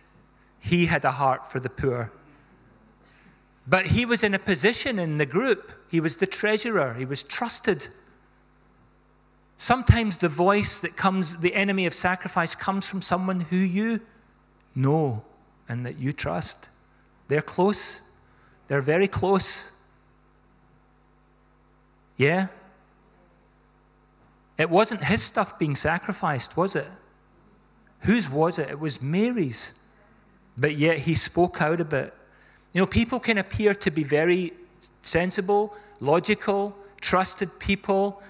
he 0.57 0.85
had 0.85 1.03
a 1.03 1.11
heart 1.11 1.51
for 1.51 1.59
the 1.59 1.69
poor. 1.69 2.13
But 3.67 3.87
he 3.87 4.05
was 4.05 4.23
in 4.23 4.33
a 4.33 4.39
position 4.39 4.97
in 4.97 5.17
the 5.17 5.25
group. 5.25 5.73
He 5.89 5.99
was 5.99 6.15
the 6.15 6.27
treasurer, 6.27 6.93
he 6.93 7.03
was 7.03 7.23
trusted. 7.23 7.89
Sometimes 9.57 10.15
the 10.15 10.29
voice 10.29 10.79
that 10.79 10.95
comes, 10.95 11.41
the 11.41 11.55
enemy 11.55 11.85
of 11.85 11.93
sacrifice, 11.93 12.55
comes 12.55 12.87
from 12.87 13.01
someone 13.01 13.41
who 13.41 13.57
you 13.57 13.99
know 14.73 15.25
and 15.69 15.85
that 15.85 15.97
you 15.97 16.11
trust. 16.13 16.69
They're 17.27 17.41
close, 17.41 18.01
they're 18.67 18.81
very 18.81 19.07
close. 19.07 19.73
Yeah? 22.15 22.47
It 24.57 24.69
wasn't 24.69 25.03
his 25.03 25.21
stuff 25.21 25.59
being 25.59 25.75
sacrificed, 25.75 26.57
was 26.57 26.75
it? 26.75 26.87
Whose 28.01 28.29
was 28.29 28.59
it? 28.59 28.69
It 28.69 28.79
was 28.79 29.01
Mary's. 29.01 29.73
But 30.57 30.75
yet 30.75 30.99
he 30.99 31.15
spoke 31.15 31.61
out 31.61 31.79
a 31.79 31.85
bit. 31.85 32.13
You 32.73 32.81
know, 32.81 32.87
people 32.87 33.19
can 33.19 33.37
appear 33.37 33.73
to 33.75 33.91
be 33.91 34.03
very 34.03 34.53
sensible, 35.01 35.75
logical, 35.99 36.75
trusted 37.01 37.59
people. 37.59 38.21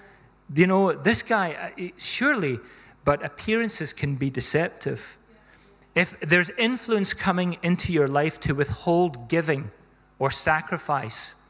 You 0.54 0.66
know, 0.66 0.92
this 0.92 1.22
guy, 1.22 1.72
uh, 1.78 1.88
surely, 1.96 2.58
but 3.04 3.24
appearances 3.24 3.92
can 3.92 4.16
be 4.16 4.30
deceptive. 4.30 5.17
If 5.98 6.20
there's 6.20 6.48
influence 6.50 7.12
coming 7.12 7.56
into 7.60 7.92
your 7.92 8.06
life 8.06 8.38
to 8.42 8.54
withhold 8.54 9.28
giving 9.28 9.72
or 10.20 10.30
sacrifice, 10.30 11.42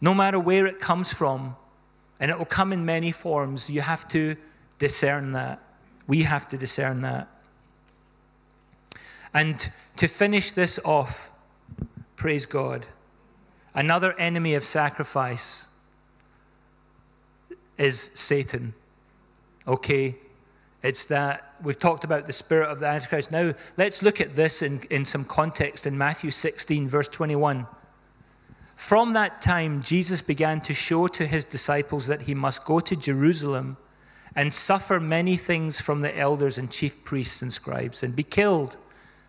no 0.00 0.12
matter 0.12 0.40
where 0.40 0.66
it 0.66 0.80
comes 0.80 1.12
from, 1.12 1.54
and 2.18 2.28
it 2.28 2.36
will 2.36 2.44
come 2.44 2.72
in 2.72 2.84
many 2.84 3.12
forms, 3.12 3.70
you 3.70 3.82
have 3.82 4.08
to 4.08 4.34
discern 4.80 5.30
that. 5.30 5.60
We 6.08 6.24
have 6.24 6.48
to 6.48 6.56
discern 6.56 7.02
that. 7.02 7.28
And 9.32 9.70
to 9.94 10.08
finish 10.08 10.50
this 10.50 10.80
off, 10.84 11.30
praise 12.16 12.46
God, 12.46 12.88
another 13.76 14.12
enemy 14.18 14.56
of 14.56 14.64
sacrifice 14.64 15.68
is 17.76 18.00
Satan. 18.00 18.74
Okay? 19.68 20.16
It's 20.82 21.06
that 21.06 21.54
we've 21.62 21.78
talked 21.78 22.04
about 22.04 22.26
the 22.26 22.32
spirit 22.32 22.70
of 22.70 22.78
the 22.78 22.86
Antichrist. 22.86 23.32
Now, 23.32 23.54
let's 23.76 24.02
look 24.02 24.20
at 24.20 24.36
this 24.36 24.62
in, 24.62 24.82
in 24.90 25.04
some 25.04 25.24
context 25.24 25.86
in 25.86 25.98
Matthew 25.98 26.30
16, 26.30 26.88
verse 26.88 27.08
21. 27.08 27.66
From 28.76 29.12
that 29.14 29.40
time, 29.40 29.82
Jesus 29.82 30.22
began 30.22 30.60
to 30.60 30.72
show 30.72 31.08
to 31.08 31.26
his 31.26 31.44
disciples 31.44 32.06
that 32.06 32.22
he 32.22 32.34
must 32.34 32.64
go 32.64 32.78
to 32.78 32.94
Jerusalem 32.94 33.76
and 34.36 34.54
suffer 34.54 35.00
many 35.00 35.36
things 35.36 35.80
from 35.80 36.02
the 36.02 36.16
elders 36.16 36.58
and 36.58 36.70
chief 36.70 37.02
priests 37.04 37.42
and 37.42 37.52
scribes, 37.52 38.04
and 38.04 38.14
be 38.14 38.22
killed 38.22 38.76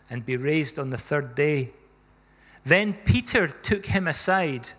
and 0.07 0.23
be 0.23 0.37
raised 0.37 0.77
on 0.77 0.91
the 0.91 0.99
third 0.99 1.33
day. 1.33 1.71
Then 2.63 2.93
Peter 3.05 3.47
took 3.47 3.87
him 3.87 4.07
aside 4.07 4.69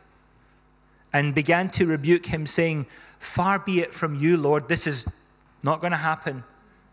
and 1.13 1.35
began 1.35 1.69
to 1.71 1.87
rebuke 1.87 2.27
him, 2.27 2.47
saying, 2.47 2.87
Far 3.19 3.59
be 3.59 3.81
it 3.81 3.93
from 3.93 4.15
you, 4.15 4.37
Lord, 4.37 4.69
this 4.69 4.87
is 4.87 5.05
not 5.65 5.81
going 5.81 5.91
to 5.91 5.97
happen. 5.97 6.45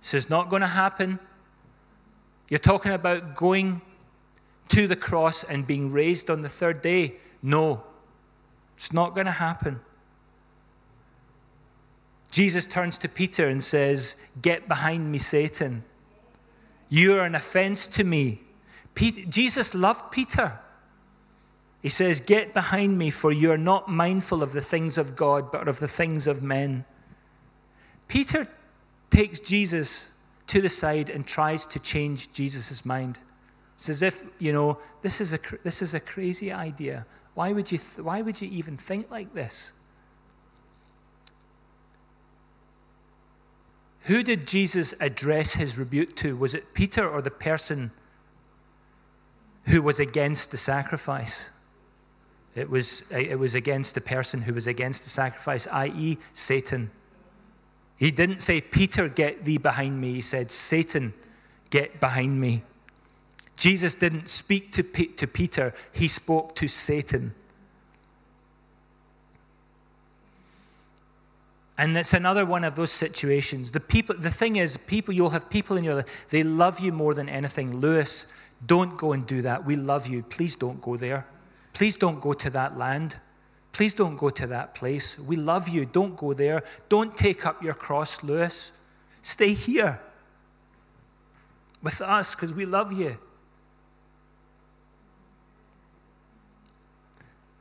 This 0.08 0.24
is 0.24 0.30
not 0.30 0.48
going 0.48 0.62
to 0.62 0.68
happen. 0.68 1.20
You're 2.48 2.60
talking 2.60 2.94
about 2.94 3.36
going 3.36 3.82
to 4.70 4.88
the 4.88 4.96
cross 4.96 5.44
and 5.44 5.68
being 5.68 5.92
raised 5.92 6.30
on 6.30 6.44
the 6.44 6.48
third 6.48 6.82
day. 6.82 7.16
No, 7.44 7.84
it's 8.78 8.94
not 8.94 9.16
going 9.16 9.26
to 9.26 9.34
happen. 9.34 9.82
Jesus 12.32 12.66
turns 12.66 12.98
to 13.00 13.10
Peter 13.10 13.50
and 13.50 13.62
says, 13.62 14.16
Get 14.42 14.70
behind 14.70 15.12
me, 15.12 15.18
Satan. 15.18 15.84
You 16.88 17.18
are 17.18 17.26
an 17.26 17.36
offense 17.36 17.86
to 17.88 18.06
me. 18.06 18.40
Jesus 18.96 19.76
loved 19.76 20.10
Peter. 20.14 20.58
He 21.82 21.90
says, 21.90 22.22
Get 22.22 22.54
behind 22.54 22.98
me, 22.98 23.10
for 23.10 23.34
you 23.34 23.52
are 23.52 23.58
not 23.58 23.90
mindful 23.90 24.42
of 24.42 24.54
the 24.54 24.62
things 24.62 24.98
of 24.98 25.18
God, 25.18 25.52
but 25.52 25.68
of 25.68 25.80
the 25.80 25.88
things 25.90 26.28
of 26.28 26.42
men. 26.42 26.86
Peter 28.08 28.48
takes 29.10 29.40
Jesus 29.40 30.18
to 30.48 30.62
the 30.62 30.70
side 30.70 31.10
and 31.10 31.26
tries 31.26 31.66
to 31.68 31.80
change 31.80 32.32
Jesus' 32.34 32.86
mind. 32.86 33.20
It's 33.76 33.90
as 33.90 34.02
if, 34.02 34.24
you 34.40 34.52
know, 34.52 34.80
this 35.02 35.22
is 35.22 35.34
a, 35.34 35.40
this 35.64 35.82
is 35.82 35.94
a 35.94 36.00
crazy 36.00 36.52
idea. 36.52 37.06
Why 37.36 37.52
would, 37.52 37.72
you 37.72 37.78
th- 37.78 38.00
why 38.00 38.22
would 38.22 38.42
you 38.42 38.50
even 38.50 38.78
think 38.78 39.12
like 39.12 39.34
this? 39.34 39.74
Who 44.04 44.24
did 44.24 44.48
Jesus 44.48 44.94
address 45.02 45.54
his 45.54 45.78
rebuke 45.78 46.16
to? 46.16 46.38
Was 46.38 46.54
it 46.54 46.74
Peter 46.74 47.08
or 47.08 47.22
the 47.22 47.30
person 47.30 47.92
who 49.66 49.82
was 49.82 50.00
against 50.00 50.52
the 50.52 50.58
sacrifice? 50.58 51.52
It 52.56 52.70
was, 52.70 53.12
it 53.12 53.38
was 53.38 53.54
against 53.54 53.94
the 53.94 54.02
person 54.02 54.42
who 54.42 54.54
was 54.54 54.66
against 54.66 55.04
the 55.04 55.10
sacrifice, 55.10 55.68
i.e., 55.68 56.18
Satan. 56.34 56.90
He 57.98 58.12
didn't 58.12 58.42
say, 58.42 58.62
Peter, 58.62 59.10
get 59.10 59.44
thee 59.44 59.58
behind 59.58 60.00
me. 60.00 60.14
He 60.14 60.22
said, 60.22 60.52
Satan, 60.52 61.14
get 61.70 62.00
behind 62.00 62.40
me. 62.40 62.64
Jesus 63.56 63.96
didn't 63.96 64.30
speak 64.30 64.72
to, 64.74 64.84
to 64.84 65.28
Peter, 65.28 65.74
he 65.92 66.08
spoke 66.08 66.56
to 66.56 66.68
Satan. 66.68 67.34
And 71.80 71.96
it's 71.96 72.14
another 72.14 72.46
one 72.46 72.64
of 72.64 72.76
those 72.76 72.92
situations. 72.92 73.72
The, 73.72 73.80
people, 73.80 74.16
the 74.18 74.32
thing 74.32 74.56
is, 74.56 74.78
people, 74.78 75.14
you'll 75.14 75.30
have 75.30 75.50
people 75.50 75.78
in 75.78 75.84
your 75.84 75.96
life, 75.96 76.28
they 76.30 76.42
love 76.42 76.80
you 76.80 76.92
more 76.92 77.14
than 77.14 77.30
anything. 77.30 77.78
Lewis, 77.78 78.26
don't 78.66 78.98
go 78.98 79.14
and 79.14 79.28
do 79.28 79.44
that. 79.44 79.66
We 79.66 79.76
love 79.76 80.08
you. 80.08 80.24
Please 80.24 80.56
don't 80.56 80.82
go 80.82 80.98
there. 80.98 81.28
Please 81.74 81.96
don't 81.96 82.20
go 82.20 82.34
to 82.34 82.50
that 82.50 82.78
land. 82.78 83.18
Please 83.78 83.94
don't 83.94 84.16
go 84.16 84.32
to 84.32 84.48
that 84.48 84.74
place. 84.74 85.20
We 85.20 85.36
love 85.36 85.70
you. 85.70 85.86
Don't 85.86 86.18
go 86.18 86.34
there. 86.34 86.64
Don't 86.90 87.16
take 87.16 87.46
up 87.46 87.62
your 87.62 87.76
cross, 87.76 88.24
Lewis. 88.24 88.72
Stay 89.22 89.54
here 89.54 90.02
with 91.84 92.02
us 92.02 92.34
because 92.34 92.52
we 92.52 92.66
love 92.66 92.92
you. 92.92 93.20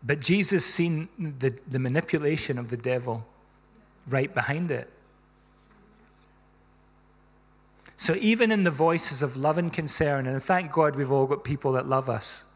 But 0.03 0.21
Jesus 0.21 0.65
seen 0.65 1.11
the, 1.19 1.55
the 1.69 1.79
manipulation 1.79 2.59
of 2.59 2.71
the 2.71 2.79
devil 2.79 3.27
right 4.09 4.33
behind 4.33 4.71
it. 4.71 4.91
So, 7.99 8.15
even 8.15 8.51
in 8.51 8.63
the 8.63 8.71
voices 8.71 9.21
of 9.21 9.37
love 9.37 9.59
and 9.59 9.71
concern, 9.71 10.27
and 10.27 10.43
thank 10.43 10.73
God 10.73 10.97
we've 10.97 11.13
all 11.13 11.27
got 11.27 11.45
people 11.45 11.73
that 11.73 11.87
love 11.87 12.09
us, 12.09 12.47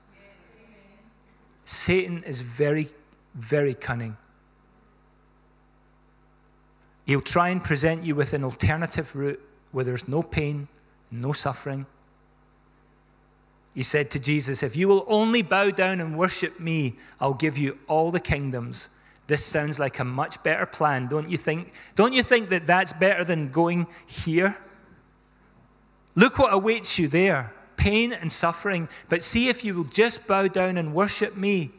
Satan 1.66 2.24
is 2.24 2.40
very, 2.40 2.88
very 3.34 3.74
cunning. 3.74 4.16
He'll 7.06 7.20
try 7.20 7.48
and 7.48 7.62
present 7.62 8.04
you 8.04 8.14
with 8.14 8.32
an 8.34 8.44
alternative 8.44 9.14
route 9.16 9.40
where 9.72 9.84
there's 9.84 10.08
no 10.08 10.22
pain, 10.22 10.68
no 11.10 11.32
suffering. 11.32 11.86
He 13.74 13.82
said 13.82 14.10
to 14.12 14.20
Jesus, 14.20 14.62
If 14.62 14.76
you 14.76 14.88
will 14.88 15.04
only 15.08 15.42
bow 15.42 15.70
down 15.70 16.00
and 16.00 16.16
worship 16.16 16.60
me, 16.60 16.96
I'll 17.20 17.34
give 17.34 17.56
you 17.56 17.78
all 17.88 18.10
the 18.10 18.20
kingdoms. 18.20 18.96
This 19.26 19.44
sounds 19.44 19.78
like 19.78 20.00
a 20.00 20.04
much 20.04 20.42
better 20.42 20.66
plan, 20.66 21.06
don't 21.06 21.30
you 21.30 21.36
think? 21.36 21.72
Don't 21.94 22.12
you 22.12 22.22
think 22.22 22.48
that 22.50 22.66
that's 22.66 22.92
better 22.92 23.22
than 23.22 23.50
going 23.50 23.86
here? 24.06 24.56
Look 26.16 26.38
what 26.38 26.52
awaits 26.52 26.98
you 26.98 27.08
there 27.08 27.52
pain 27.80 28.12
and 28.12 28.30
suffering. 28.30 28.88
But 29.08 29.24
see 29.24 29.48
if 29.48 29.64
you 29.64 29.74
will 29.74 29.84
just 29.84 30.28
bow 30.28 30.48
down 30.48 30.76
and 30.76 30.94
worship 30.94 31.36
me, 31.36 31.70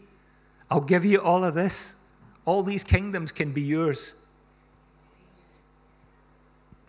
I'll 0.72 0.80
give 0.80 1.04
you 1.04 1.20
all 1.20 1.44
of 1.44 1.54
this. 1.54 1.98
All 2.46 2.64
these 2.64 2.86
kingdoms 2.86 3.34
can 3.34 3.52
be 3.52 3.62
yours. 3.62 4.16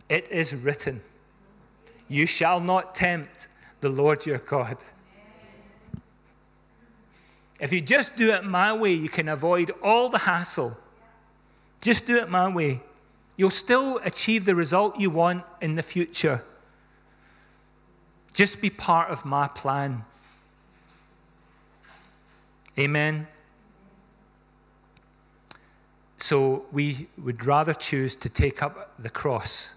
It 0.08 0.30
is 0.30 0.54
written, 0.54 1.00
You 2.08 2.26
shall 2.26 2.60
not 2.60 2.94
tempt 2.94 3.48
the 3.80 3.88
Lord 3.88 4.24
your 4.24 4.38
God. 4.38 4.76
If 7.58 7.72
you 7.72 7.80
just 7.80 8.16
do 8.16 8.32
it 8.32 8.44
my 8.44 8.72
way, 8.72 8.92
you 8.92 9.08
can 9.08 9.28
avoid 9.28 9.72
all 9.82 10.08
the 10.08 10.18
hassle. 10.18 10.76
Just 11.80 12.06
do 12.06 12.18
it 12.18 12.30
my 12.30 12.48
way. 12.48 12.80
You'll 13.36 13.50
still 13.50 13.98
achieve 14.04 14.44
the 14.44 14.54
result 14.54 15.00
you 15.00 15.10
want 15.10 15.44
in 15.60 15.74
the 15.74 15.82
future. 15.82 16.44
Just 18.32 18.60
be 18.62 18.70
part 18.70 19.10
of 19.10 19.24
my 19.24 19.48
plan. 19.48 20.04
Amen. 22.78 23.26
So 26.22 26.66
we 26.70 27.08
would 27.18 27.44
rather 27.44 27.74
choose 27.74 28.14
to 28.14 28.28
take 28.28 28.62
up 28.62 28.94
the 28.96 29.10
cross. 29.10 29.74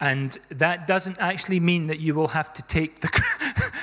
And 0.00 0.38
that 0.48 0.86
doesn't 0.86 1.18
actually 1.20 1.60
mean 1.60 1.88
that 1.88 2.00
you 2.00 2.14
will 2.14 2.28
have 2.28 2.54
to 2.54 2.62
take 2.62 3.02
the, 3.02 3.22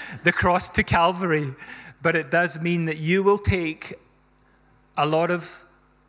the 0.23 0.31
cross 0.31 0.67
to 0.71 0.81
Calvary, 0.81 1.53
but 2.01 2.15
it 2.15 2.31
does 2.31 2.59
mean 2.59 2.85
that 2.85 2.97
you 2.97 3.21
will 3.21 3.37
take 3.37 3.93
a 4.97 5.05
lot 5.05 5.29
of 5.29 5.63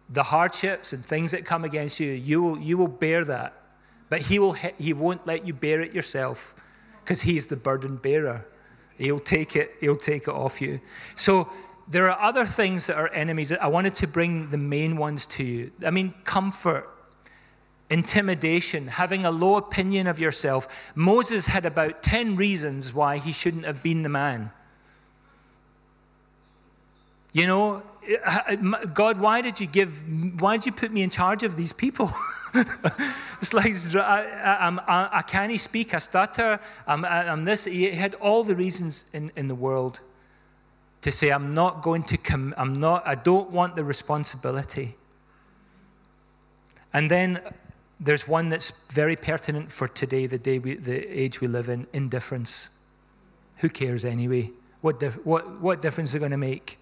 the 0.09 0.23
hardships 0.23 0.95
and 0.95 1.05
things 1.05 1.33
that 1.33 1.45
come 1.45 1.63
against 1.63 2.01
you. 2.01 2.11
You 2.11 2.43
will, 2.43 2.59
you 2.59 2.79
will 2.79 2.89
bear 2.89 3.27
that. 3.27 3.53
But 4.09 4.23
he, 4.23 4.39
will, 4.39 4.55
he 4.55 4.95
won't 4.95 5.27
let 5.27 5.47
you 5.47 5.53
bear 5.53 5.83
it 5.83 5.93
yourself 5.93 6.55
because 7.05 7.21
he's 7.21 7.47
the 7.49 7.57
burden 7.57 7.97
bearer. 7.97 8.47
He'll 8.97 9.21
take 9.21 9.55
it, 9.55 9.75
he'll 9.81 9.97
take 9.97 10.23
it 10.23 10.35
off 10.35 10.63
you. 10.63 10.81
So 11.15 11.51
there 11.91 12.09
are 12.09 12.21
other 12.21 12.47
things 12.47 12.87
that 12.87 12.97
are 12.97 13.09
enemies. 13.09 13.51
I 13.51 13.67
wanted 13.67 13.97
to 13.97 14.07
bring 14.07 14.51
the 14.51 14.57
main 14.57 14.97
ones 14.97 15.27
to 15.27 15.43
you. 15.43 15.73
I 15.85 15.91
mean, 15.91 16.15
comfort, 16.23 16.89
intimidation, 17.91 18.87
having 18.87 19.25
a 19.25 19.33
low 19.33 19.57
opinion 19.57 20.07
of 20.07 20.21
yourself. 20.21 20.93
Moses 20.95 21.47
had 21.47 21.67
about 21.67 22.01
10 22.05 22.37
reasons 22.37 22.95
why 22.95 23.19
he 23.19 23.33
shouldn't 23.33 23.65
have 23.65 23.83
been 23.83 24.03
the 24.03 24.09
man. 24.09 24.53
You 27.33 27.49
know, 27.49 27.83
God, 28.95 29.21
why 29.21 29.41
did 29.41 29.61
you 29.61 29.67
give, 29.67 30.41
why 30.41 30.57
did 30.57 30.67
you 30.67 30.73
put 30.73 30.93
me 30.93 31.03
in 31.03 31.11
charge 31.11 31.43
of 31.43 31.57
these 31.57 31.73
people? 31.73 32.13
it's 32.55 33.53
like, 33.53 33.75
I, 33.97 34.79
I, 34.87 35.19
I, 35.19 35.23
can't 35.23 35.59
speak, 35.59 35.93
I 35.93 35.99
stutter, 35.99 36.61
I'm, 36.87 37.05
I'm 37.05 37.45
this. 37.45 37.65
He 37.65 37.91
had 37.91 38.15
all 38.17 38.45
the 38.45 38.55
reasons 38.55 39.07
in, 39.13 39.33
in 39.35 39.49
the 39.49 39.55
world 39.57 40.01
to 41.03 41.11
say, 41.11 41.31
I'm 41.31 41.55
not 41.55 41.83
going 41.83 42.03
to 42.05 42.17
come, 42.17 42.55
I'm 42.57 42.75
not, 42.75 43.07
I 43.07 43.15
don't 43.15 43.51
want 43.51 43.77
the 43.77 43.85
responsibility. 43.85 44.97
And 46.93 47.11
then 47.11 47.41
there's 47.99 48.27
one 48.27 48.49
that's 48.49 48.87
very 48.93 49.17
pertinent 49.17 49.71
for 49.71 49.89
today, 49.89 50.27
the 50.27 50.39
day 50.39 50.59
we, 50.59 50.75
the 50.75 51.07
age 51.07 51.41
we 51.41 51.47
live 51.47 51.69
in 51.69 51.87
indifference. 51.93 52.71
Who 53.59 53.69
cares 53.69 54.05
anyway? 54.05 54.51
What, 54.81 55.01
dif- 55.01 55.25
what, 55.25 55.61
what 55.61 55.83
difference 55.83 56.11
is 56.11 56.17
it 56.17 56.19
going 56.21 56.31
to 56.31 56.37
make? 56.37 56.79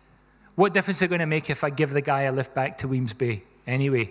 What 0.55 0.75
difference 0.75 0.99
is 0.99 1.03
it 1.03 1.09
going 1.09 1.21
to 1.21 1.27
make 1.27 1.51
if 1.51 1.63
I 1.63 1.71
give 1.71 1.91
the 1.91 2.01
guy 2.01 2.23
a 2.23 2.33
lift 2.33 2.55
back 2.55 2.79
to 2.79 2.89
Wemyss 2.89 3.13
Bay 3.13 3.43
anyway? 3.67 4.11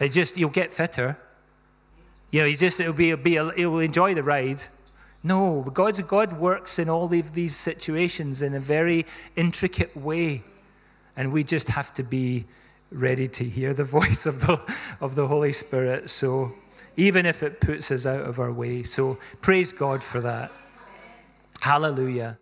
It 0.00 0.10
just, 0.10 0.36
you'll 0.36 0.50
get 0.50 0.72
fitter. 0.72 1.16
You 2.30 2.40
know, 2.40 2.46
you 2.46 2.56
just, 2.56 2.80
it'll 2.80 2.92
be, 2.92 3.10
it'll 3.10 3.22
be, 3.22 3.32
he'll 3.56 3.78
enjoy 3.78 4.14
the 4.14 4.22
ride. 4.22 4.60
No, 5.26 5.62
God's, 5.62 6.02
God 6.02 6.34
works 6.34 6.78
in 6.78 6.90
all 6.90 7.12
of 7.12 7.32
these 7.32 7.56
situations 7.56 8.42
in 8.42 8.54
a 8.54 8.60
very 8.60 9.06
intricate 9.34 9.96
way. 9.96 10.44
And 11.16 11.32
we 11.32 11.42
just 11.42 11.68
have 11.68 11.94
to 11.94 12.02
be 12.02 12.44
ready 12.92 13.26
to 13.28 13.44
hear 13.44 13.72
the 13.72 13.84
voice 13.98 14.26
of 14.26 14.40
the, 14.46 14.60
of 15.00 15.14
the 15.14 15.26
Holy 15.26 15.52
Spirit. 15.52 16.10
So 16.10 16.52
even 16.96 17.26
if 17.26 17.42
it 17.42 17.60
puts 17.60 17.90
us 17.90 18.06
out 18.06 18.20
of 18.20 18.38
our 18.38 18.52
way. 18.52 18.82
So 18.82 19.18
praise 19.40 19.72
God 19.72 20.04
for 20.04 20.20
that. 20.20 20.52
Hallelujah. 21.60 22.38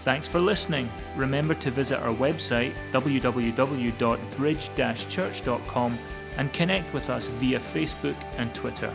Thanks 0.00 0.26
for 0.26 0.40
listening. 0.40 0.90
Remember 1.16 1.54
to 1.54 1.70
visit 1.70 2.00
our 2.00 2.14
website, 2.14 2.72
www.bridge 2.92 4.70
church.com, 5.08 5.98
and 6.36 6.52
connect 6.52 6.92
with 6.94 7.10
us 7.10 7.26
via 7.28 7.58
Facebook 7.58 8.16
and 8.36 8.54
Twitter. 8.54 8.92